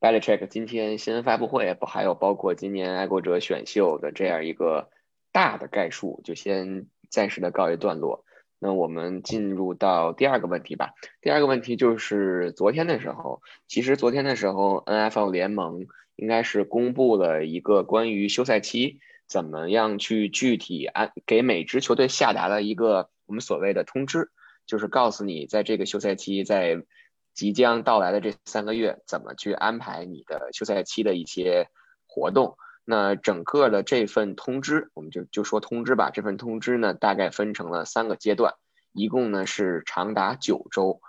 [0.00, 4.88] Belichick 今天新闻发布会不还有包括今年爱国者选秀的这样一个
[5.30, 8.24] 大的概述，就先暂时的告一段落。
[8.58, 10.94] 那我们进入到第二个问题吧。
[11.20, 24.32] 第二个问题就是昨天的时候，其实昨天的时候，NFL 联盟应该是公布了一个关于休赛期怎么样去具体安给每支球队下达了一个我们所谓的通知，
[24.66, 26.82] 就是告诉你在这个休赛期在
[27.32, 31.68] 即将到来的这三个月怎么去安排你的休赛期的一些
[32.08, 32.56] 活动。
[32.84, 36.10] 那整个的这份通知，我们就就说通知吧。
[36.10, 38.54] 这份通知呢，大概分成了三个阶段，
[38.92, 41.00] 一共呢是长达九周。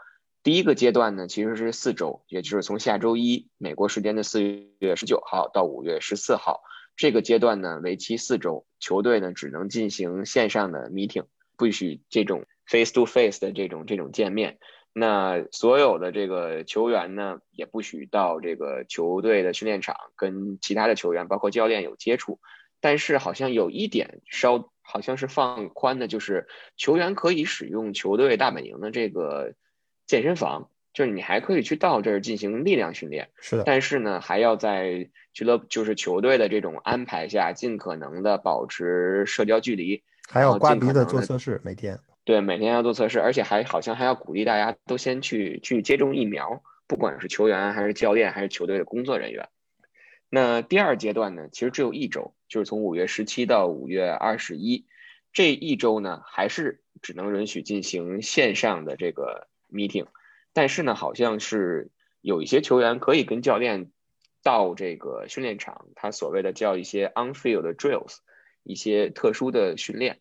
[0.43, 4.43] 第一个阶段呢，其实是四周，也就是从下周一美国时间的四
[4.77, 6.61] 月十九号到五月十四号，
[6.95, 11.25] 这个阶段呢为期四周，球队呢只能进行线上的 meeting，
[11.61, 14.57] 不许这种 face to face 的这种这种见面。
[14.93, 22.39] 那所有的这个球员呢，也不许到这个球队的训练场跟其他的球员，包括教练有接触。
[22.79, 26.47] 但是好像有一点稍好像是放宽的，就是
[26.77, 29.53] 球员可以使用球队大本营的这个
[30.07, 33.29] 健身房，就是你还可以去到这儿进行力量训练。
[33.39, 33.63] 是的。
[33.65, 41.99] 但是呢，还要在俱乐就是球队的这种安排下，尽可能的保持社交距离，还要刮鼻子做测试每天。
[42.23, 49.49] 对，每天要做测试，而且还好像还要鼓励大家都先去去接种疫苗，不管是球员还是教练还是球队的工作人员。
[50.29, 54.85] 那第二阶段呢，其实只有一周，就是从五月十七到五月二十一
[55.33, 60.05] 这一周呢，还是只能允许进行线上的这个 meeting。
[60.53, 61.89] 但是呢，好像是
[62.21, 63.91] 有一些球员可以跟教练
[64.43, 68.17] 到这个训练场，他所谓的叫一些 on-field drills，
[68.63, 70.19] 一些特殊的训练。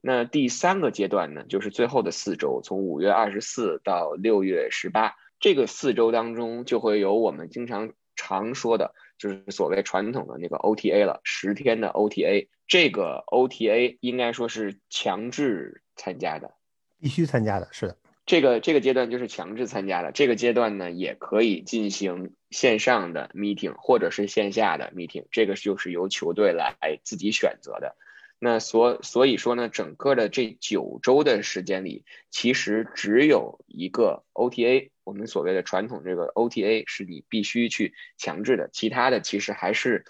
[0.00, 12.48] 那第三个阶段呢，就是最后的四周，从五月二十四到六月十八，这个四周当中就会有我们经常常说的，就是所谓传统的那个 OTA 了，十天的 OTA。
[12.68, 16.52] 这个 OTA 应该说是强制参加的，
[17.00, 17.96] 必须参加的，是的。
[18.28, 20.12] 这个这个阶段就是强制参加的。
[20.12, 27.96] 这个阶段呢，也可以进行线上的 meeting 或者是线下的 meeting，这个就是由球队来自己选择的。
[28.38, 40.04] 那所所以说呢，整个的这九周的时间里，其实只有一个 OTA，我们所谓的传统这个 OTA 是你必须去强制的，其他的其实还是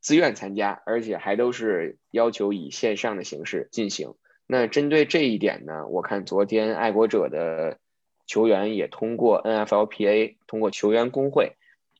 [0.00, 4.14] 自愿参加，而且还都是要求以线上的形式进行。
[4.46, 7.78] 那针对这一点呢，我看昨天爱国者的
[8.26, 11.56] 球员也通过 NFLPA，通过球员工会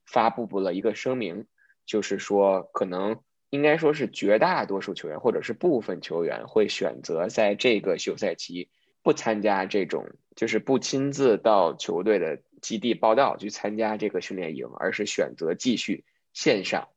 [0.07, 1.47] 发布了一个声明，
[1.87, 3.21] 就是说可能。
[3.51, 8.69] 应该说是绝大多数球员，或者是部分球员会选择在这个休赛期
[9.01, 16.89] 不参加这种，就是不亲自到球队的基地报道去参加这个训练营，而是选择继续线上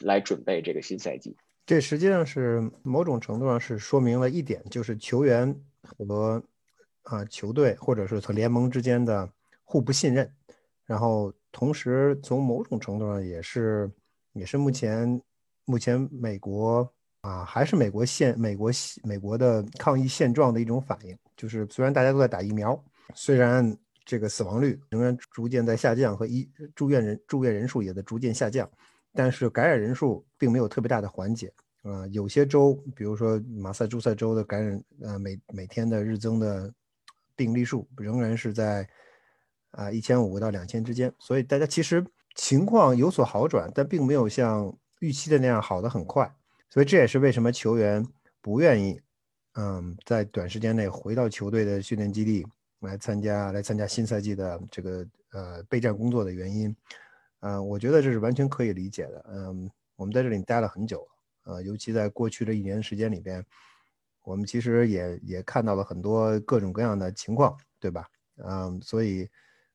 [0.00, 1.36] 来准备这个新赛季。
[1.68, 6.42] 这实际上是某种程度上是说明了一点，就是球员和
[7.02, 9.30] 啊球队或者是和联盟之间的
[9.64, 10.32] 互不信任。
[10.86, 13.90] 然后同时从某种程度上也是
[14.32, 15.20] 也是目前。
[15.66, 18.72] 目前美国啊，还是美国现美国
[19.04, 22.82] 美国的抗疫现状的一种反应，就是虽然大家都在打疫苗，
[23.14, 23.76] 虽然
[24.06, 28.66] 这个死亡率仍然逐渐在下降，和医住院人住院人数也在逐渐下降，
[29.18, 31.52] 但是感染人数并没有特别大的缓解
[31.82, 32.06] 啊。
[32.12, 36.72] 有些州，比如说马萨诸塞州的感染，呃，每每天的日增的
[37.34, 38.88] 病例数仍然是在
[39.72, 44.72] 啊一千五到两千之间，所以大家其实情况有所好转，但并没有像。
[45.00, 46.28] 预期的那样好的很快，
[46.68, 48.04] 所以这也是为什么球员
[48.40, 49.00] 不愿意，
[49.54, 52.44] 嗯，在短时间内回到球队的训练基地
[52.80, 56.74] 来参加来参加新赛季的这个呃备战工作的原因。
[57.40, 59.24] 嗯，我觉得这是完全可以理解的。
[59.28, 61.06] 嗯，我们在这里待了很久，
[61.44, 63.44] 呃，尤其在过去的一年时间里边，
[64.24, 68.06] 我们其实也也看到了很多各种各样的情况，对吧？
[68.36, 69.28] 嗯，所以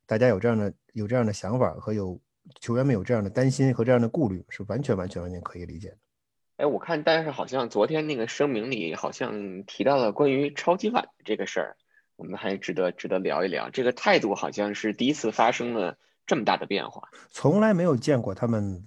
[0.06, 2.20] 大家有这样的有这样的想法和有。
[2.60, 5.98] 球员们有这样的担心和这样的顾虑，是完全完全完全可以理解的。
[6.58, 11.78] 哎，我看，但是好像昨天那个声明里好像提到了关于超级碗这个事儿，
[12.18, 13.70] 我们还值得值得聊一聊。
[13.70, 18.86] 这个态度好像是第一次发生了这么大的变化，从来没有见过他们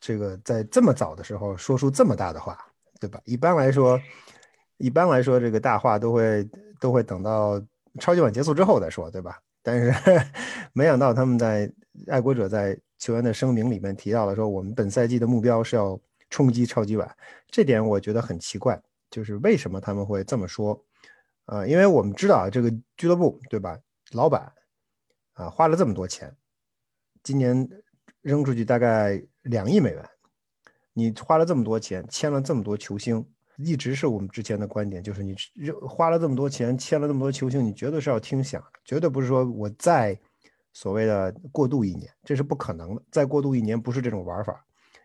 [0.00, 2.58] 这个在这么早的时候说出这么大的话，
[3.00, 3.20] 对吧？
[3.24, 4.00] 一般来说，
[4.78, 6.48] 一般来说，这个大话都会
[6.80, 7.62] 都会等到
[8.00, 9.40] 超级碗结束之后再说，对吧？
[9.62, 9.92] 但是
[10.72, 11.72] 没想到他们在
[12.08, 15.98] 爱国者在球员的声明里面提到了说，我们本赛季的目标是要。
[16.32, 17.14] 冲击超级碗，
[17.50, 20.82] 这点我觉得很奇怪，就是为什么他们会这么说？
[21.44, 23.78] 呃，因为我们知道，这个俱乐部对吧，
[24.12, 24.50] 老板
[25.34, 26.34] 啊花了这么多钱，
[27.22, 27.68] 今年
[28.20, 30.04] 扔出去大概两亿美元，
[30.92, 33.24] 你花了这么多钱，签了这么多球星，
[33.56, 35.34] 一直是我们之前的观点，就是你
[35.88, 40.18] 花了这么多钱，签了这么多球星，你绝对是要听响，绝对不是说我再
[40.72, 44.64] 所谓的过渡一年，这是不可能的，再过渡一年不是这种玩法。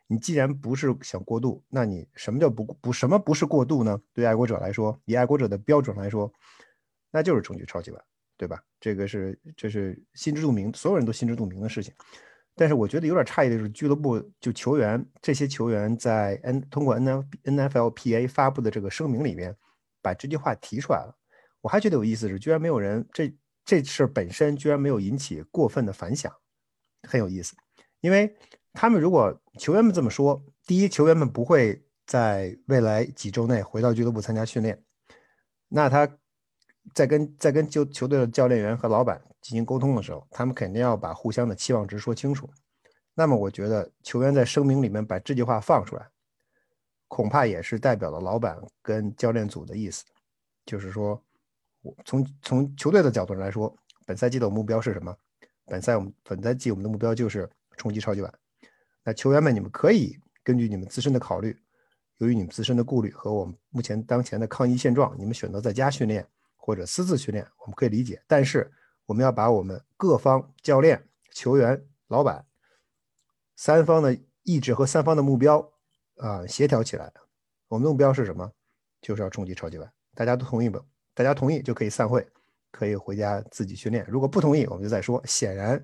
[0.10, 4.00] 你既然不是想过渡，那你什么叫不不什么不是过渡呢？
[4.14, 6.32] 对爱国者来说，以爱国者的标准来说，
[7.12, 8.02] 那就是冲击超级碗，
[8.38, 8.62] 对吧？
[8.80, 11.94] 这个是这是心知肚明，所有人都心知肚明的事情。
[12.56, 19.56] 但是我觉得有点诧异的是，俱乐部就球员这些球员在 N 通过 N F N F L P A 发布的这个声明里面，
[20.02, 21.16] 把这句话提出来了。
[21.62, 26.32] 我还觉得有意思是，居然没有人这这事本身居然没有引起过分的反响，
[27.04, 27.56] 很有意思，
[28.02, 28.36] 因为。
[28.80, 34.80] 他们如果球员们这么说，第一，球员们不会在未来几周内回到俱乐部参加训练，
[35.68, 36.08] 那他
[36.94, 42.50] 在跟在跟球球队的教练员和老板进行沟通的时候，他们肯定要把互相的期望值说清楚。
[43.14, 46.08] 那么，我觉得球员在声明里面把这句话放出来，
[47.08, 50.06] 恐怕也是代表了老板跟教练组的意思，
[50.66, 51.20] 就是说，
[51.82, 55.16] 我从从球队的角度上来说，本赛季的目标是什么？
[55.66, 58.34] 本赛我们本赛季我们的目标就是冲击超级碗。
[59.04, 61.58] 那球员们，你们可以根据你们自身的考虑，
[62.18, 66.28] 由于你们自身的顾虑和我们目前当前的抗疫现状，你们选择在家训练
[66.68, 68.22] 或者私自训练，我们可以理解。
[68.28, 68.70] 但是
[69.06, 71.02] 我们要把我们各方教练、
[71.32, 72.46] 球员、老板
[73.56, 75.72] 三方的意志和三方的目标
[76.18, 77.10] 啊协调起来。
[77.70, 78.52] 我们的目标是什么？
[79.00, 79.90] 就是要冲击超级碗。
[80.14, 80.78] 大家都同意不？
[81.14, 82.28] 大家同意就可以散会，
[82.70, 84.06] 可以回家自己训练。
[84.10, 85.24] 如果不同意，我们就再说。
[85.26, 85.82] 显然。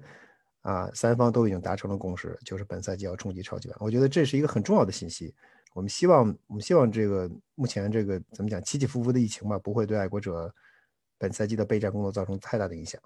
[0.63, 3.77] 啊，三方都已经达成了共识，就是本赛季要冲击超级碗。
[3.79, 5.33] 我觉得这是一个很重要的信息。
[5.73, 10.53] 我们希望，我们希望这个目前这个怎么讲起起伏伏的疫情吧，不会对爱国者
[11.23, 12.99] 本赛季的备战工作造成太大的影响。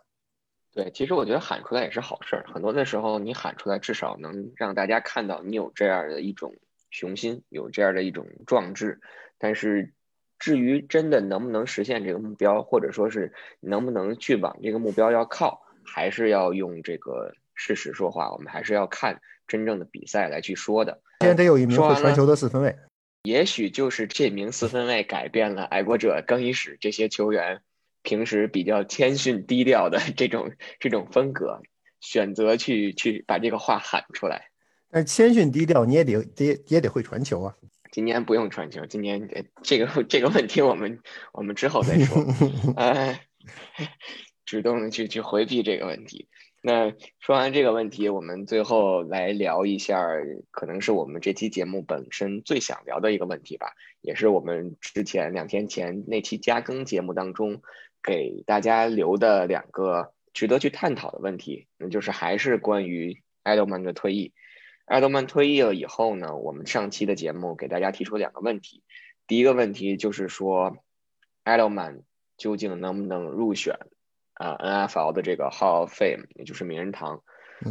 [0.74, 2.46] 对，其实我觉得喊出来也是好事儿。
[2.52, 6.56] 很多的时候，你喊出来，至少能让大家看到你有这样的一种
[6.90, 9.00] 雄心，有这样的一种壮志。
[9.38, 9.94] 但是，
[10.40, 17.32] 至于真的能不能实现这个目标，或者说是能不能去往这个目标要靠，还是要用这个。
[17.60, 21.02] 事实说话，我们还是要看真正的比赛来去说的。
[21.22, 22.78] 现在得有一名会传球的四分卫，
[23.24, 27.64] 也许就是这名四分卫改变了爱国者更衣室这些球员
[28.08, 31.62] 平时比较谦逊低调的这种这种风格，
[32.00, 34.46] 选择去去把这个话喊出来。
[34.90, 37.54] 但谦逊低调，你也得得也得会传球啊。
[37.92, 39.28] 今年不用传球，今年
[39.62, 41.02] 这个这个问题我们
[41.34, 42.26] 我们之后再说。
[42.78, 43.26] 哎，
[44.46, 46.30] 主动的去去回避这个问题。
[46.62, 50.06] 那说完这个问题，我们最后来聊一下，
[50.52, 57.62] 可能是我们这期节目本身最想聊的一个问题吧，也是我们之前两天前那期加更节目当中
[58.08, 64.34] 给大家留的两个值得去探讨的问题，那就是还是关于艾德曼的退役。
[64.86, 68.82] 艾德曼退役了以后呢，我们上期的节目给大家提出两个问题，
[69.28, 70.78] 第一个问题就是说，
[71.44, 72.02] 艾德曼
[72.38, 73.78] 究竟能不能入选？
[74.36, 77.22] 啊，NFL 的这个 Hall of Fame，也就是名人堂。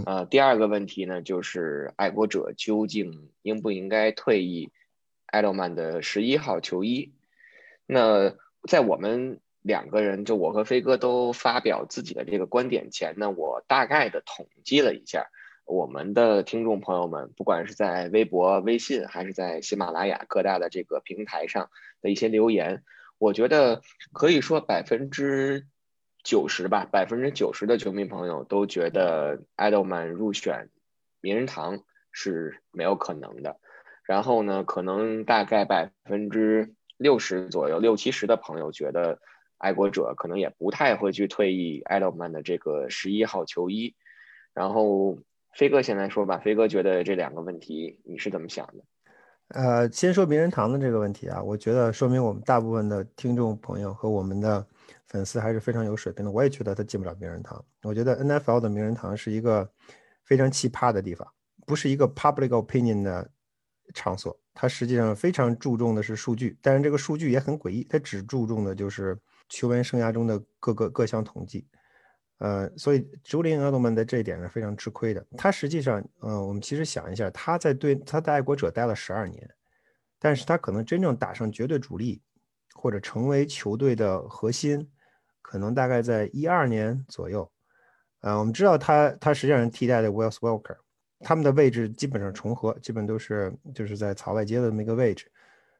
[0.04, 4.70] 呃，第二个问题呢，就是爱国者究竟应不应该退役
[5.24, 7.14] 艾德曼的十一号球衣？
[7.86, 8.34] 那
[8.68, 15.26] 在我们两个人，就我和飞哥都发表自己的这个观点前呢，我大概的统计了一下
[15.64, 22.84] 我们的听众朋友们，不管是在微博、微信，还是在喜马拉雅各大的这个平台上的一些留言，
[23.18, 25.66] 我觉得可以说百分之。
[26.28, 30.70] 九十吧，百分之九十的球迷朋友都觉得爱豆们入选
[31.20, 33.60] 名人堂是没有可能的。
[34.02, 39.20] 然后呢，可能大概百分之六十左右，六七十的朋友觉得
[39.58, 43.94] 爱国者可能也不太会去退役艾德曼的这个十一号球衣。
[44.54, 45.18] 然后
[45.54, 48.84] 飞哥先来说吧，飞哥觉得这两个问题你是怎么想的？
[49.48, 54.66] 呃，先说名人堂的这个问题啊，我觉得说明我们大部分的听众朋友和我们的。
[55.08, 57.64] 粉丝还是非常有水平的，我也觉得他进不了名人堂。
[57.84, 59.66] 我觉得 NFL 的名人堂是一个
[60.24, 61.26] 非常奇葩的地方，
[61.64, 63.30] 不是一个 public opinion 的
[63.94, 69.16] 场所，它实际上非常注重的是数据，但是这个数据也很诡异，它只注重的就是
[69.48, 71.66] 球员生涯中的各个各项统计。
[72.38, 75.26] 呃，所以朱林奥特曼在这一点是非常吃亏的。
[75.38, 79.50] 他实际上，呃，我们其实想一下，他在对他在爱国者待了十二年，
[80.18, 82.20] 但是他可能真正打上绝对主力，
[82.74, 84.86] 或者成为球队的核心，
[85.40, 87.50] 可能大概在一二年左右。
[88.20, 90.76] 呃，我们知道他他实际上替代的 w e l l s Walker，
[91.20, 95.32] 他们的位置基本上重合，基本都是就是在草外接的那么一个位置。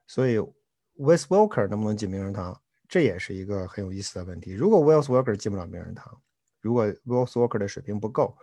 [0.06, 0.54] 所以 w
[0.94, 2.58] e l l s Walker 能不能进名人堂，
[2.89, 4.53] 这也是一个很有意思的问题。
[4.53, 6.20] 如果 Wells Welker 进不了名人堂，
[6.61, 8.37] 如果 Will Walker 的水平不够，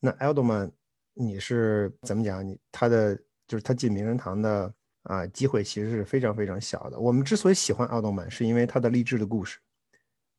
[0.00, 0.70] 那 Edelman
[1.14, 2.46] 你是怎么讲？
[2.46, 4.72] 你他的就是他进名人堂的
[5.02, 6.98] 啊机会其实是非常非常小的。
[6.98, 9.58] 我们之所以喜欢 Edelman，是因为他的励志的故事，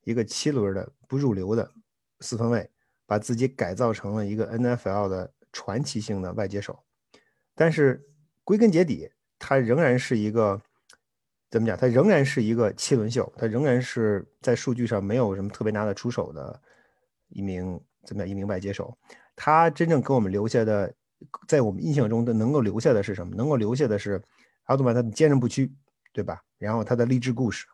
[0.04, 1.70] 一个七轮的不入流的
[2.22, 2.70] 四分卫，
[3.06, 6.78] 把自己改造成了一个 NFL 的传奇性的外接手。
[7.56, 8.02] 但是
[8.44, 10.62] 归根结底，他仍然是一个
[11.50, 11.78] 怎么讲？
[11.78, 16.62] 他仍然是一个七轮秀，他仍然是在数据上没有什么特别拿得出手的。
[17.30, 18.28] 一名怎么样？
[18.28, 18.98] 一名外接手，
[19.36, 20.92] 他真正给我们留下的，
[21.48, 23.36] 在我们印象中的能够留下的是什么？
[23.36, 24.20] 能够留下的是
[24.64, 25.72] 奥特曼他的坚韧不屈，
[26.12, 26.42] 对吧？
[26.58, 27.68] 然后他的励志故事，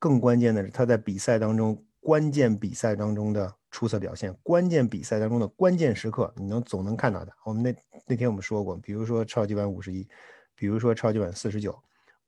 [0.00, 7.32] 更关键的是他在比赛当中关键比赛当中的出色表现，关键比赛当中的关键时刻，你能总能看到的。
[7.44, 7.72] 我们那
[8.06, 10.04] 那天我们说过，比如说超级碗五十一，
[10.56, 11.80] 比如说超级碗四十九，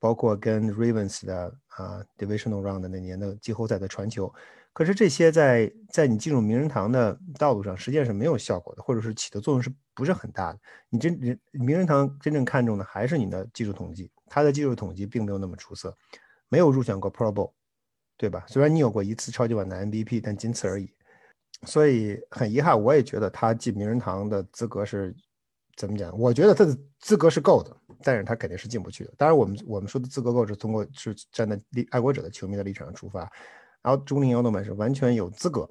[0.03, 4.29] 包括跟 Ravens 的啊 Divisional Round 那年的季后赛的传球。
[4.73, 10.59] 可是这些在在你进入名人堂的道路上，实际上是没有效果的，或者是起的作用是不是很大的？
[10.89, 15.95] 你真人名人堂真正看重的还是你的技术统计，他的技术统计并没有那么出色，
[16.49, 17.53] 没有入选过 Pro Bowl，
[18.17, 18.43] 对吧？
[18.49, 20.91] 虽然你有过一次超级碗的 MVP，但仅此而已。
[21.65, 25.15] 所以很遗憾，我也觉得他进名人堂的资格是
[25.75, 26.17] 怎么讲？
[26.17, 29.13] 我觉得他的资格是够的，但是他肯定是进不去的。
[29.17, 33.21] 当然，我们我们说的资格够是通过是站在立爱国者的球迷的立场上出发。
[33.81, 35.69] 然后，朱林奥特曼是完全有资格，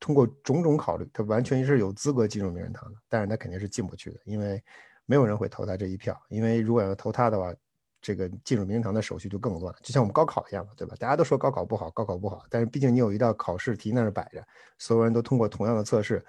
[0.00, 2.98] 通过种种考虑，他完全是有资格进入名人堂的。
[3.08, 4.62] 但是他肯定是进不去的，因为
[5.04, 6.20] 没有人会投他这一票。
[6.28, 7.54] 因为如果要投他的话，
[8.00, 10.94] 这个进入名人堂的手续就更乱，就像我们高考一样嘛，对吧？
[10.98, 14.46] 大家都说高考不好，高考不好，但是毕竟你有一道考试题那儿摆着，
[14.78, 16.24] 所有人都通过同样的测试，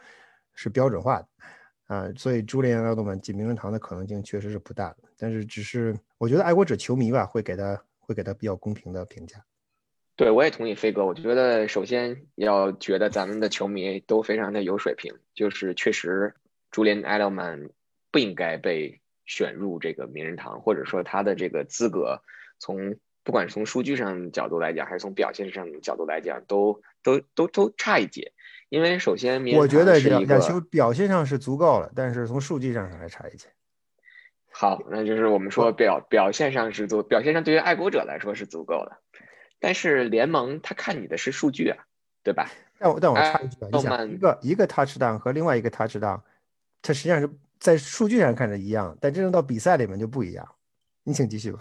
[0.55, 1.28] 是标准化的
[1.88, 2.08] 啊。
[2.16, 4.98] 所以，朱林奥特曼进名人堂的可能性确实是不大的。
[5.18, 9.44] 但是，只是我觉得爱国者球迷吧，会给他会给他比较公平的评价。
[10.16, 11.06] 对，我也同意飞哥。
[11.06, 16.34] 我觉得首先要觉得咱们的球迷都非常的有水平，就是确实
[16.72, 17.70] 朱连埃德曼
[18.12, 22.24] 不应该被选入这个名人堂，或者说他的这个资格，
[22.58, 28.34] 从不管是从数据上角度来讲，还是从表现上角度来讲，都都都都差一截。
[28.70, 33.47] 因为首先，我觉得两两球表现上是足够了，但是从数据上还差一些。
[34.51, 38.97] 好，那就是我们说表表现上是足，表现上对于爱国者来说是足够的。
[39.59, 41.78] 但是联盟他看你的是数据啊，
[42.24, 42.49] 对吧？
[42.80, 46.20] 但我但我插一句啊，你想一个一个 touchdown 和另外一个 touchdown，
[46.82, 50.47] 它实际上是在数据上看着一样，但真正到比赛里面就不一样。
[51.03, 51.59] 你请继续吧。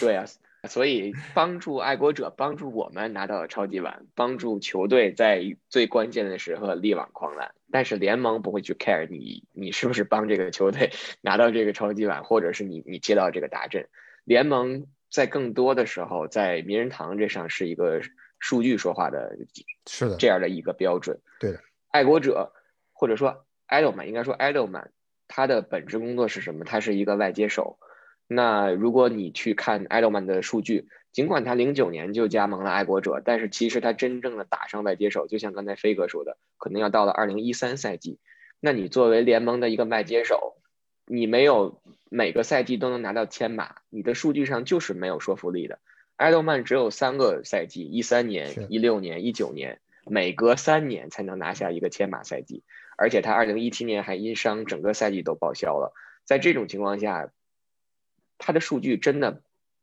[0.00, 0.24] 对啊，
[0.66, 7.54] 所以帮助爱国者帮助我们拿到了超级碗，帮助球队在最关键的时刻力挽狂澜。
[7.70, 10.90] 但是联盟不会去 care 你你是不是帮这个球队
[11.20, 13.88] 拿到这个超级碗，或者是你你接到这个大阵，
[14.24, 14.86] 联盟。
[15.08, 18.02] 在更多的时候，在名人堂这上是一个
[18.40, 19.38] 数据说话的，
[19.86, 21.20] 是的，这样的一个标准。
[21.38, 21.60] 对的，
[21.92, 22.52] 爱国者
[22.92, 24.88] 或者说 Idolman，应该说 Idolman，
[25.28, 26.64] 他的本职工作是什么？
[26.64, 27.78] 他是一个外接手。
[28.26, 38.18] 那如果你去看 Edelman 的数据，尽管他零九年就加盟了爱国者，但是其实他真正的打上外接手，就像刚才飞哥说的，可能要到了二零一三赛季。
[38.60, 40.54] 那你作为联盟的一个外接手。
[41.08, 45.78] 你没有每个赛季都能拿到千码，你的数据上就是没有说服力的。
[46.16, 52.64] 埃德曼只有三个赛季，一三年、一六年、一九年，每隔三年才能拿下一个千码赛季，
[52.98, 55.92] 而且他二零一七年还因伤整个赛季都报销了。
[56.24, 57.30] 在这种情况下，
[58.38, 59.42] 他的数据真的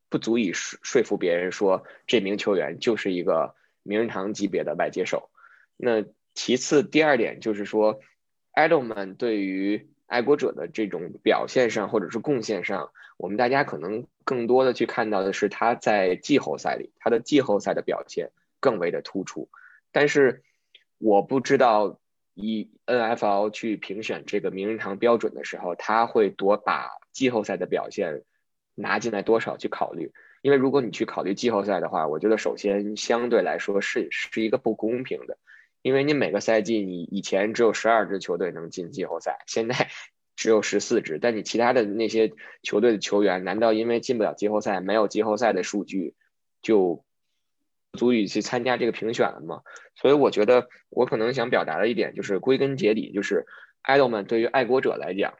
[0.10, 5.30] 不足以说说服别人说这名球员就是一个名人堂级别的外接手。
[5.78, 8.00] 那其次，第二点就是说，
[8.54, 19.50] 埃德曼对于爱国者的这种表现上，或者是贡献上，我们大家可能更多的去看到的是他在季后赛里，他的季后赛的表现更为的突出。
[19.92, 20.44] 但是
[20.98, 22.00] 我不知道
[22.34, 28.24] 以 NFL 去评选这个名人堂标准的时候，他会多把季后赛的表现
[28.76, 30.12] 拿进来多少去考虑。
[30.42, 35.38] 因为如果你去考虑季后赛的话，我觉得首先相对来说是是一个不公平的。
[35.82, 39.90] 因为你每个赛季，你以前只有十二支球队能进季后赛，现在
[40.36, 46.16] 只有十四支，但你其他的那些球队的球员，难道因为进不了季后赛，没有季后赛的数据，
[46.62, 47.04] 就
[47.94, 49.62] 足以去参加这个评选了吗？
[49.96, 53.46] 所以我觉得，我可能想表达的一点就是，归根结底就是，
[53.82, 55.36] 爱豆们对于爱国者来讲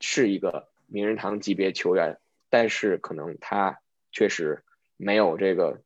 [0.00, 2.18] 是一个名人堂级别球员，
[2.48, 3.80] 但是可能他
[4.12, 4.62] 确实
[4.96, 5.82] 没有这个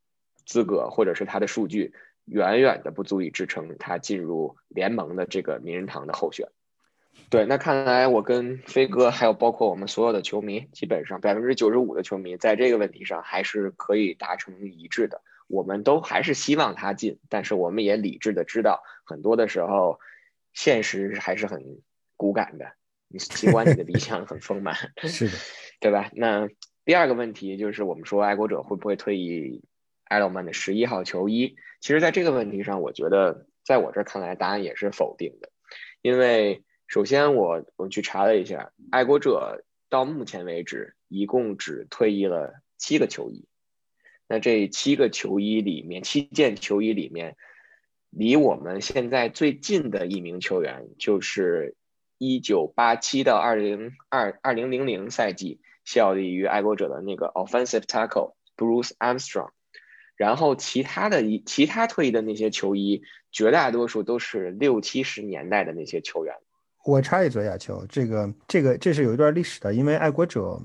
[0.46, 1.92] 资格，或者是他的数据
[2.24, 6.48] 远远的不足以支撑他进入联盟的这个名人堂的候选。
[7.28, 15.22] 对，那看来我跟飞哥，还有包括我们所有的球迷，基本上百分之九十五的球迷，在这个问题上还是可以达成一致的。
[15.48, 19.98] 我们都还是希望他进，但是我们也理智的知道，很多的时候，
[20.52, 21.82] 现实还是很
[22.16, 22.72] 骨感的。
[23.10, 25.32] 你尽管你的理想很丰满， 是的，
[25.80, 26.10] 对吧？
[26.14, 26.48] 那
[26.84, 29.62] 第二个问题就是，我们说爱国者会不会退役
[30.04, 31.56] 埃罗曼的十一号球衣？
[31.80, 35.50] 其实，在这个问题上，我觉得在我这看来，答案也是否定的，
[36.00, 36.62] 因为。
[36.92, 43.46] 首先，我我去查了一下，爱国者到目前为止一共只退役了七个球衣。
[44.26, 47.36] 那这七个球衣里面，七件球衣里面，
[48.10, 51.76] 离我们现在最近的一名球员就是
[52.20, 59.48] 一九八七到二零二二零零零赛季效力于爱国者的那个 offensive tackle Bruce Armstrong。
[60.16, 63.00] 然后其他的一其他退役的那些球衣，
[63.32, 66.34] 绝大多数都是六七十年代的那些球员。
[66.84, 70.60] 我插一嘴，亚球，这个这个这是有一段历史的，因为爱国者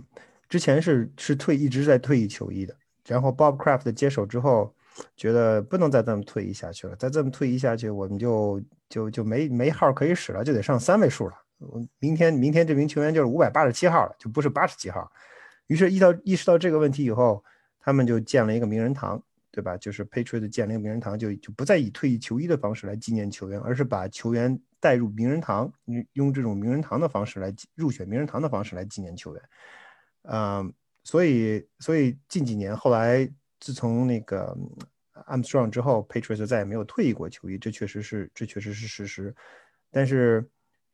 [0.50, 2.76] 之前是是退一直在退役球衣的，
[3.08, 4.76] 然后 Bob Kraft 接手之后，
[5.16, 11.45] 觉得不能再这么退役下去了，再这么退役下去，我们就就就没没号可以使了，就得上三位数了。
[11.60, 15.12] 我明天明天这名球员就是五百八十七号了，就不是八十七号。
[15.68, 17.44] 于是意到意识到这个问题以后，
[17.80, 19.22] 他们就建了一个名人堂。
[19.52, 19.78] 对吧？
[19.78, 29.42] 就是 Patriots 建立名人堂，就就不再以退役球衣的方式来纪念球员，而是把球员带入名人堂，用用这种名人堂的方式来入选名人堂的方式来纪念球员。
[30.24, 30.74] 嗯，
[31.06, 33.26] 所以所以近几年后来，
[33.62, 34.54] 自从那个
[35.26, 39.34] Armstrong 之后，Patriots 再也没有退役过球衣，这确实是这确实是事实。
[39.90, 40.46] 但是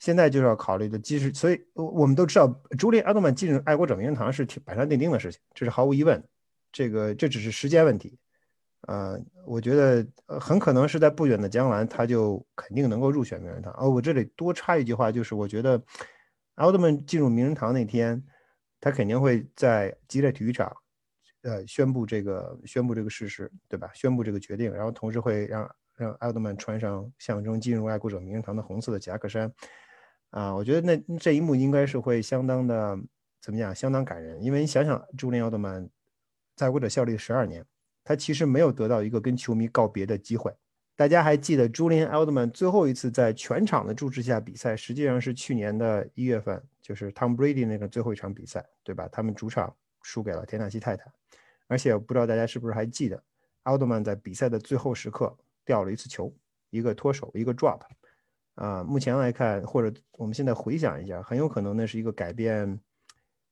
[0.01, 6.21] 现在就是要考虑的，即使所以我们都知道，朱莉安·阿德曼进入爱国者名人堂是板上钉钉的事情，这是毫无疑问，
[6.71, 8.17] 这个这只是时间问题。
[8.87, 10.03] 呃，我觉得
[10.39, 13.71] 很可能是在不远的将来，他就肯定能够入选名人堂。
[13.77, 15.79] 哦，我这里多插一句话，就是我觉得
[16.55, 18.19] 奥特曼进入名人堂那天，
[18.79, 20.75] 他肯定会在吉列体育场，
[21.43, 23.91] 呃，宣布这个宣布这个事实，对吧？
[23.93, 29.53] 宣布这个决定，然后同时会让让奥特曼穿上象征进入爱国者名人堂的红色的夹克衫。
[30.31, 32.97] 啊，我觉得那这一幕应该是会相当的
[33.39, 33.73] 怎么讲？
[33.73, 35.87] 相当感人，因为你想想，朱林奥特曼
[36.55, 37.65] 在爱国者效力十二年。
[38.03, 40.51] 他其实没有得到一个跟球迷告别的机会。
[40.95, 49.07] 大家还记得朱林·奥特曼最后一次在全场的注视下比赛，实际上是去年的一月份，就是 Tom Brady 那个最后一场比赛，对吧？
[49.11, 51.11] 他们主场输给了田纳西泰坦。
[51.67, 53.23] 而且不知道大家是不是还记得，
[53.63, 56.33] 奥特曼在比赛的最后时刻掉了一次球，
[56.71, 57.81] 一个脱手，一个 drop。
[58.55, 62.79] 啊，目前来看，或者我们现在回想一下，很有可能那是一个改变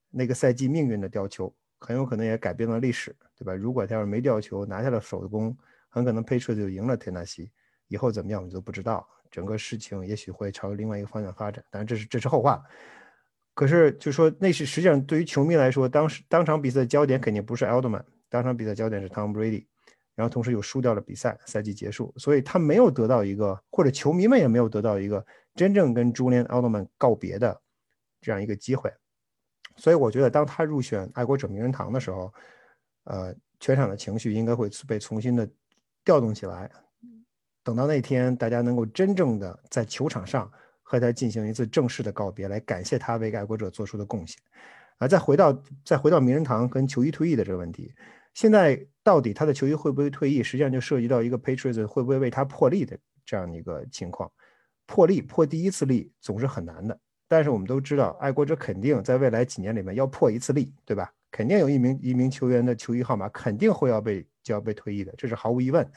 [0.09, 1.53] 那个赛季命运的掉球。
[1.81, 3.53] 很有可能也改变了历史，对吧？
[3.53, 7.49] 如果他要是没掉球，拿下了首攻，很可能佩彻就赢了田纳西。
[7.87, 9.07] 以后怎么样，我们都不知道。
[9.31, 12.61] 整个事情也许会朝另外一个方向发展，当然这是这是后话。
[13.53, 19.65] 可是就说那是实际上对于球迷来说，当时当场比赛的焦点肯定不是奥特曼，当场比赛焦点是 Tom Brady，
[20.19, 27.57] 然后同时又输掉了比赛，赛季结束，所以他没有得到一个，或者球迷们也没有得到一个真正跟朱连奥特曼告别的
[28.19, 28.91] 这样一个机会。
[29.77, 32.33] 所以我觉得，当他入选爱国者名人堂的时候，
[33.05, 35.49] 呃，全场的情绪应该会被重新的
[36.03, 36.69] 调动起来。
[37.63, 40.51] 等到那天，大家能够真正的在球场上
[40.83, 44.37] 和他进行一次正式的告别，来感谢他为爱国者做出的贡献。
[44.97, 47.93] 啊，再回到再回到名人堂跟球衣退役的这个问题，
[48.33, 52.95] 现在到底他的球衣会不会退役，实际上就涉及到一个 Patriots 会不会为他破例的
[53.25, 54.31] 这样的一个情况。
[54.85, 56.95] 破例破第一次例总是很难的。
[57.27, 61.11] 但是我们都知道，爱国者肯定在未来几年里面要破一次例，对吧？
[61.31, 65.91] 肯定有一名一名球员的球衣号码肯定会要被就要被退役的，这是毫无疑问，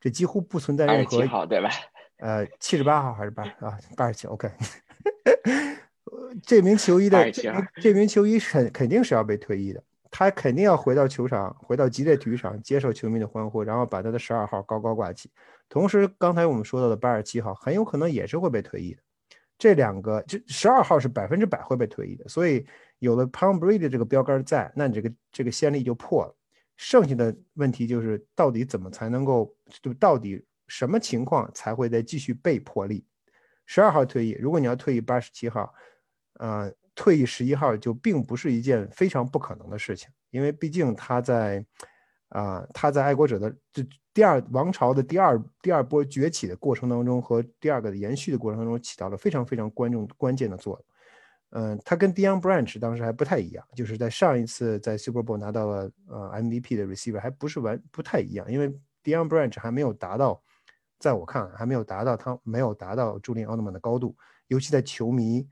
[0.00, 1.24] 这几乎不存在任何。
[1.28, 1.70] 号对吧？
[2.16, 3.78] 呃，七十八号还是八啊？
[3.96, 4.50] 八十七，OK。
[6.42, 7.30] 这名球衣的
[7.80, 9.80] 这名球衣肯肯定是要被退役的，
[10.10, 15.30] 他肯定要回到球场，回到激烈体育场接受球迷的欢呼，然后把他的十二号高高挂起。
[15.68, 19.02] 同时，刚才我们说到的八十七号很有可能也是会被退役的。
[19.58, 22.64] 这两个，这十二号是百分之百会被退役的，所以
[23.00, 26.34] 有了 Tom Brady 这个标杆在，那你这个这个先例就破了。
[26.76, 29.52] 剩下的问题就是，到底怎么才能够，
[29.82, 33.04] 就到底什么情况才会再继续被破例？
[33.66, 35.74] 十二号退役，如果你要退役八十七号，
[36.34, 41.64] 呃，退役十一号就并不是一件非常不可能的事情，因为毕竟他在
[42.30, 50.84] 啊他在爱国者的这第二王朝的第二第二波崛起的过程当中和第二个的延续的过程当中起到了非常非常关重关键的作用。
[51.50, 58.68] 嗯，他跟 Dion Branch 当时还不太一样，就是在上一次在 Super Bowl 拿到了呃 MVP 的 receiver 还不是完不太一样，因为
[59.04, 60.42] Dion Branch 还没有达到，
[60.98, 64.16] 在我看还没有达到他没有达到朱林奥特曼的高度，
[64.48, 65.48] 尤其在球迷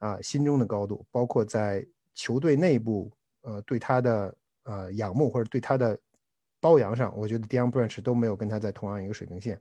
[0.00, 3.10] 啊心中的高度，包括在球队内部
[3.42, 5.96] 呃对他的呃仰慕或者对他的
[6.60, 9.58] 褒扬上，我觉得 Dion Branch 都没有跟他在同样一个水平线。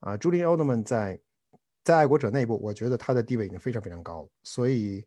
[0.00, 1.18] 啊，朱林奥特曼在。
[1.84, 5.02] 在爱国者内部，我觉得他的地位已经非常非常高了，所以，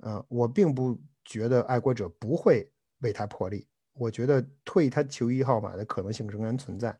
[0.00, 3.66] 呃，我并不觉得爱国者不会为他破例。
[3.94, 6.94] 我觉得退他球衣号码的可能性仍然存在，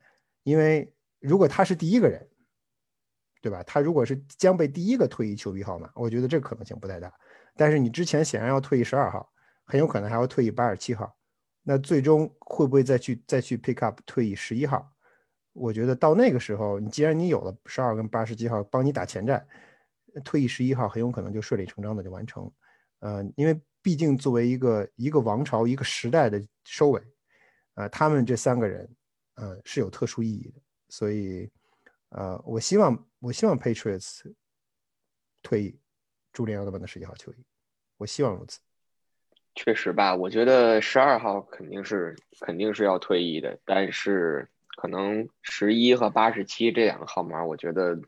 [0.44, 0.90] 因为
[1.20, 2.26] 如果他是第一个人，
[3.42, 3.62] 对吧？
[3.64, 7.12] 他如果是将被第一个退役球衣号码，我觉得这可能性不太大。
[7.56, 9.28] 但是你之前显然要退役十二号，
[9.64, 11.14] 很有可能还要退役八十七号，
[11.64, 14.88] 那最终会不会再去再去 pick up 退役十一号？
[15.52, 19.44] 我觉得到那个时候，你既然你有了十二跟八十七号帮你打前站，
[20.24, 22.50] 退役十一号很有可能就顺理成章的就完成。
[23.00, 27.02] 呃，因为毕竟作为一个一个王朝一个时代的收尾，
[27.74, 28.88] 呃，他们这三个人，
[29.34, 30.60] 呃，是有特殊意义的。
[30.88, 31.50] 所以，
[32.14, 34.32] 呃，我希望我希望 Patriots
[35.42, 35.78] 退役
[36.32, 37.36] 朱利奥特曼的十一号球衣，
[37.96, 38.60] 我希望如此。
[39.54, 44.48] 确实吧，我觉得十二号肯定是肯定是要退役的，但是。
[44.74, 48.00] 可能十一和八十七这两个号码，我觉得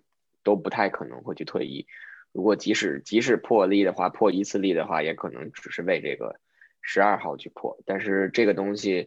[0.42, 1.86] 都不太可能会去退役。
[2.32, 6.40] 如果即使即使破例的话，破一次例的话，也可能只是为这个
[6.80, 7.78] 十二号去破。
[7.84, 9.06] 但是这个东西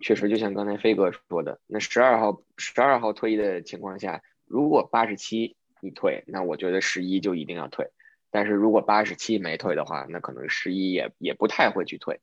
[0.00, 7.90] 确实就像刚才飞哥说的，那十二号十二号退役的情况下，如果八十七一退，那我觉得十一就一定要退。
[8.30, 12.20] 但是如果八十七没退的话，那可能十一也也不太会去退。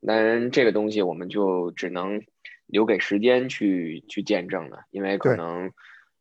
[0.00, 2.22] 那这个东西我们就只能。
[2.68, 5.72] 留给时间去去见证了，因为可能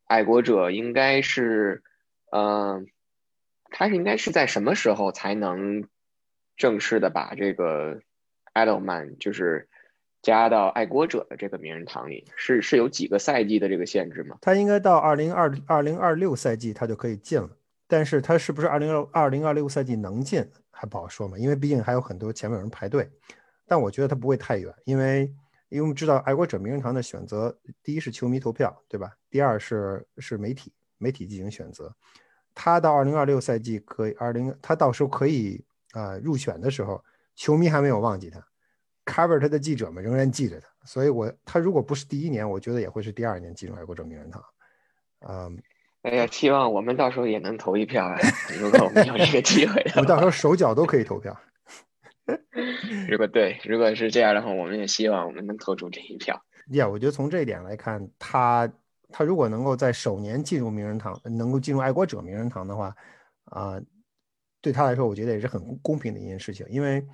[0.06, 1.84] 爱国者应该是，
[2.32, 2.88] 嗯，
[3.70, 5.90] 他是应该是在什么时候才能
[6.56, 8.00] 正式的把这个
[8.54, 9.68] Edelman 就是
[10.22, 12.26] 加到爱国者的这个名人堂里？
[12.36, 14.38] 是是有几个赛季的这个限制吗？
[14.42, 17.50] 他应该到二零二二零二六赛季他就可以进了，
[17.88, 23.10] 但是他是不是二零二二零二六赛季能进还不好说嘛，因为毕竟还有很多前面有人排队，
[23.66, 25.34] 但我觉得他不会太远，因为。
[25.70, 27.54] 因为我们知道爱国者名人堂的选择，
[27.84, 29.12] 第一是球迷投票，对吧？
[29.30, 31.94] 第二是是媒体，媒体进行选择。
[32.56, 35.62] 他到二零二六赛季可以，二零他到时候可以
[35.92, 37.04] 啊入选的时候，
[37.36, 38.40] 球迷还没有忘记他
[39.08, 40.68] ，cover 他的记者们仍然记着他。
[40.86, 44.44] 所以，我他如果不是第一年，我觉得也会是第二年进入爱国者名人堂。
[45.28, 45.58] 嗯，
[46.04, 48.18] 哎呀，希望我们到时候也能投一票啊！
[48.60, 51.36] 如果我们有这个机会，我们到时候手脚都可以投票。
[53.10, 56.40] 如果对，如果是这样的话，我们也希望我们能投出这一票。
[56.72, 58.70] 呀，我觉得从这一点来看，他
[59.10, 62.96] 他如果能够在首年进入名人堂，能够进入爱国者名人堂的话，
[63.46, 63.82] 啊，
[64.62, 66.66] 对他来说，我觉得也是很公平的一件事情。
[66.70, 67.06] 因为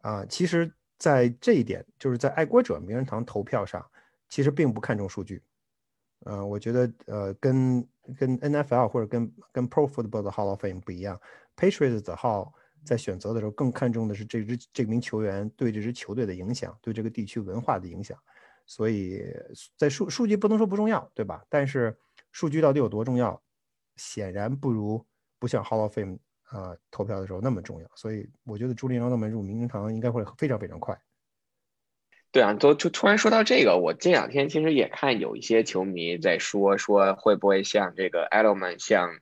[0.00, 3.84] 啊，其实，在这一点，就是在爱国者名人堂投票上，
[4.28, 5.42] 其实并不看重数据。
[6.20, 7.86] 呃，我觉得呃，跟
[8.18, 11.20] 跟 NFL 或者跟跟 Pro Football 的 Hall of Fame 不一样
[11.56, 12.52] ，Patriots 的号。
[12.86, 18.14] 在选择的时候，更看重的是这支这名球员对这支球队的影响，对这个地区文化的影响。
[18.66, 19.24] 所以
[19.74, 21.42] 在数数据不能说不重要，对吧？
[21.48, 21.96] 但是
[22.30, 23.42] 数据到底有多重要，
[23.96, 25.02] 显然不如
[25.38, 27.88] 不像 Hall of Fame 啊投票的时候那么重要。
[27.94, 30.98] 所以我觉得朱利奥特曼入名人堂应该会非常非常快。
[32.32, 39.18] 对啊，都就突然说到这个，我这两天其实也看有一些球迷在说说会不会像这个 Edelman 像。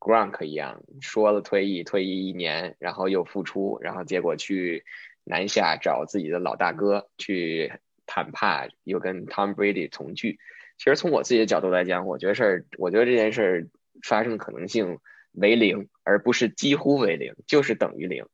[0.00, 4.84] Gronk 一样说了退役，退役一年，然后又复出，然后结果去
[5.24, 7.72] 南下找自己的老大哥去
[8.04, 10.38] 谈判，又跟 Tom Brady 重聚。
[10.76, 13.66] 其实从我自己的角度来讲，我觉得事儿，我觉得这件事儿
[14.06, 14.98] 发生的可能性
[15.32, 18.26] 为零，而不是几乎为零，就是等于零。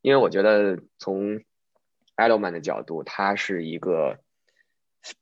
[0.00, 1.40] 因为我觉得从
[2.16, 4.18] Edelman 的角度，他是一个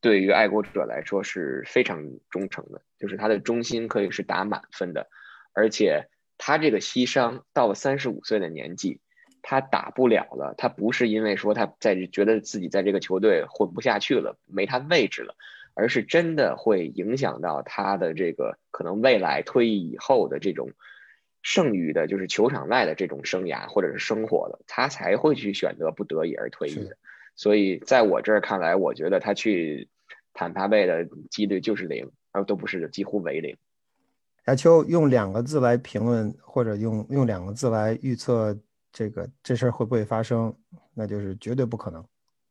[0.01, 5.09] 对于爱国者来说是非常忠诚的，就是他的忠心可以是打满分的。
[5.53, 9.01] 而且他这个膝伤到了三十五岁的年纪，
[9.43, 10.55] 他打不了了。
[10.59, 15.35] 他不是因为说他在觉得自己在这个球队混不下去了，没他位置了，
[15.75, 20.71] 而是真的会影响到他的这个可能未来退役以后的这种
[21.49, 26.97] 剩余的，就是球场外的这种生涯或者是生活的，他才会去选择不得已而退役的。
[27.37, 29.89] 所以在我这儿看来，我觉得他去
[30.35, 33.57] 坦帕贝的几率就是零，而都不是几乎为零。
[34.47, 38.59] 亚秋用两个字来评论，或者用用两个字来预测
[38.91, 40.53] 这个这事儿会不会发生？
[40.95, 42.05] 那就是绝对不可能，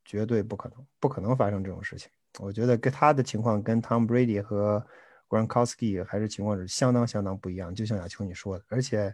[0.06, 2.10] 绝对不可能，不可能发生这种事情。
[2.40, 4.82] 我觉得跟他的情况跟 Tom Brady 和
[5.28, 7.74] Gronkowski 还是情况是相当相当不一样。
[7.74, 9.14] 就像亚秋你说的，而且，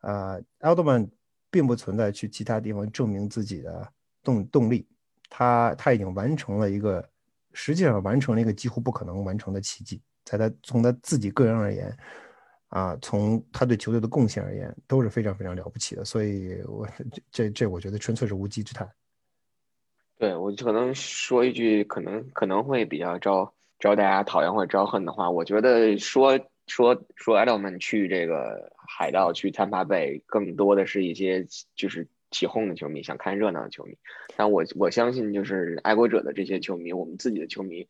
[0.00, 1.08] 呃，Edelman
[1.50, 3.92] 并不存在去其他地方证明自己的
[4.22, 4.86] 动动力，
[5.28, 7.08] 他他已经完成了一个，
[7.52, 10.00] 实际上完成了一个几乎不可能完成的奇迹。
[10.24, 11.96] 在他从他自己个人而言，
[12.68, 16.04] 啊，从他对球队的贡献而言，都是非常非常了不起的。
[16.04, 16.88] 所以，我
[17.30, 18.90] 这这我觉得纯粹是无稽之谈。
[20.16, 23.52] 对我可能说一句可能可能会比较招
[23.84, 33.94] 招大家讨厌或者招恨的话，我觉得说说说埃德蒙去这个海盗去 Tampa Bay，更多的是一些就是起哄的球迷，想看热闹的球迷。
[34.36, 37.86] 但我我相信，就是爱国者的这些球迷，我们自己的球迷。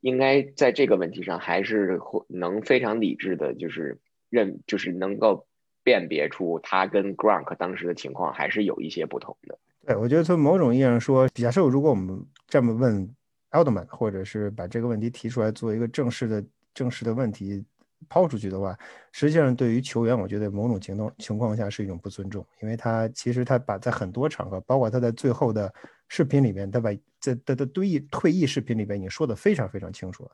[0.00, 3.98] 应该在这个问题上还是能非常理智的，就是
[4.30, 5.46] 认，就是能够
[5.82, 9.58] 辨别出他跟 Gronk 当时的情况还是有一些不同的。
[9.86, 13.14] 对，我觉得从某种意义上说，假设如果我们这么问
[13.54, 16.44] Eldman，或者是把这个问题提出来做一个正式的
[16.74, 17.64] 正式的问题
[18.08, 18.78] 抛出去的话，
[19.12, 25.72] 实际上对于球员，我觉得某种情况情况下是一种不尊重，因为他其实他把在很多场合，包括他在最后的。
[26.06, 30.30] 视频里面，他把在他的退役退役视频里边已经说的非常非常清楚了。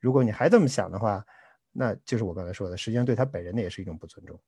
[0.00, 1.24] 如果你还这么想的话，
[1.70, 4.38] 那就是我刚才说的，实际上对他本人的也是一种不尊重。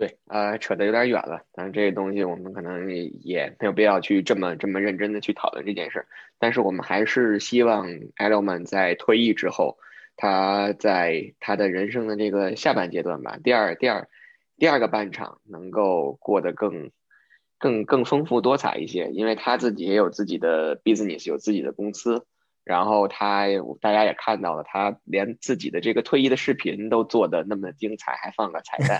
[0.00, 2.90] 对，呃，扯得有点远了，但是这个东西我们可能
[3.20, 6.06] 也没有必要去这么这么认真的去讨论这件事。
[6.38, 7.86] 但是我们还是希望
[8.16, 9.76] 艾德曼在退役之后，
[10.16, 14.08] 他在他的人生的这个下半阶段吧，第二第二
[14.56, 16.90] 第二个半场能够过得更。
[17.62, 22.24] 更更丰富多彩一些，因为他自己也有自己的 business，有自己的公司，
[22.70, 23.46] 然后他
[23.80, 28.96] 大家也看到了，他连自己的这个退役的视频都做的那么精彩，还放个彩蛋，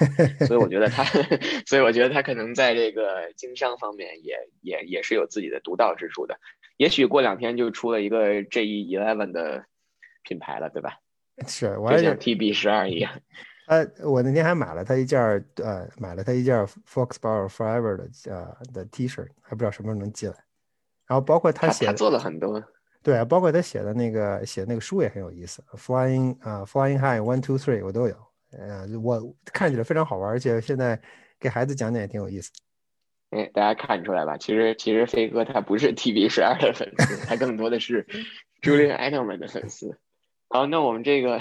[0.49, 1.05] 所以我觉得他，
[1.67, 6.37] 所以我觉得他可能在这个经商方面也也也是有自己的独到之处的，
[6.79, 9.65] 也许过两天就出了一个 J E Eleven 的
[10.25, 10.99] 品牌了，对吧？
[11.47, 13.13] 是，就像 T B 十二一样。
[13.71, 15.21] 呃我那天还买了他一件
[15.63, 20.35] 呃，买了他一件 Foxborough Forever 的呃的 T 恤，还不知道什么时候能寄来。
[21.07, 22.61] 然后包括他写，他做了很多，
[23.03, 28.17] 对，包括他写的那个写那个书也很有意思，Flying 啊，Flying High One Two Three 我都有，
[28.53, 31.01] 呃，我看起来非常好玩，而且现在
[31.39, 32.51] 给孩子讲讲也挺有意思。
[33.31, 34.37] 哎，大家看出来吧？
[34.37, 38.07] 其实其实飞哥他不是 TB 十二的粉丝，他更多的是
[38.63, 39.99] Julian Edelman 的粉丝。
[40.49, 41.41] 好，那我们这个。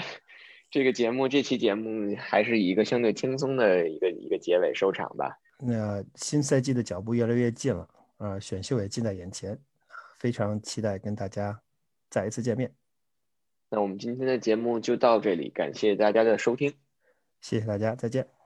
[0.72, 5.36] 这个节目，这期节目还是以一个相对轻松的一个一个结尾收场吧。
[5.58, 7.88] 那新赛季的脚步越来越近了，
[8.18, 9.58] 啊，选秀也近在眼前，
[10.20, 11.60] 非常期待跟大家
[12.08, 12.72] 再一次见面。
[13.70, 16.74] 那我们今天的节目就到这里，感谢大家的收听，
[17.40, 18.39] 谢谢大家，再见。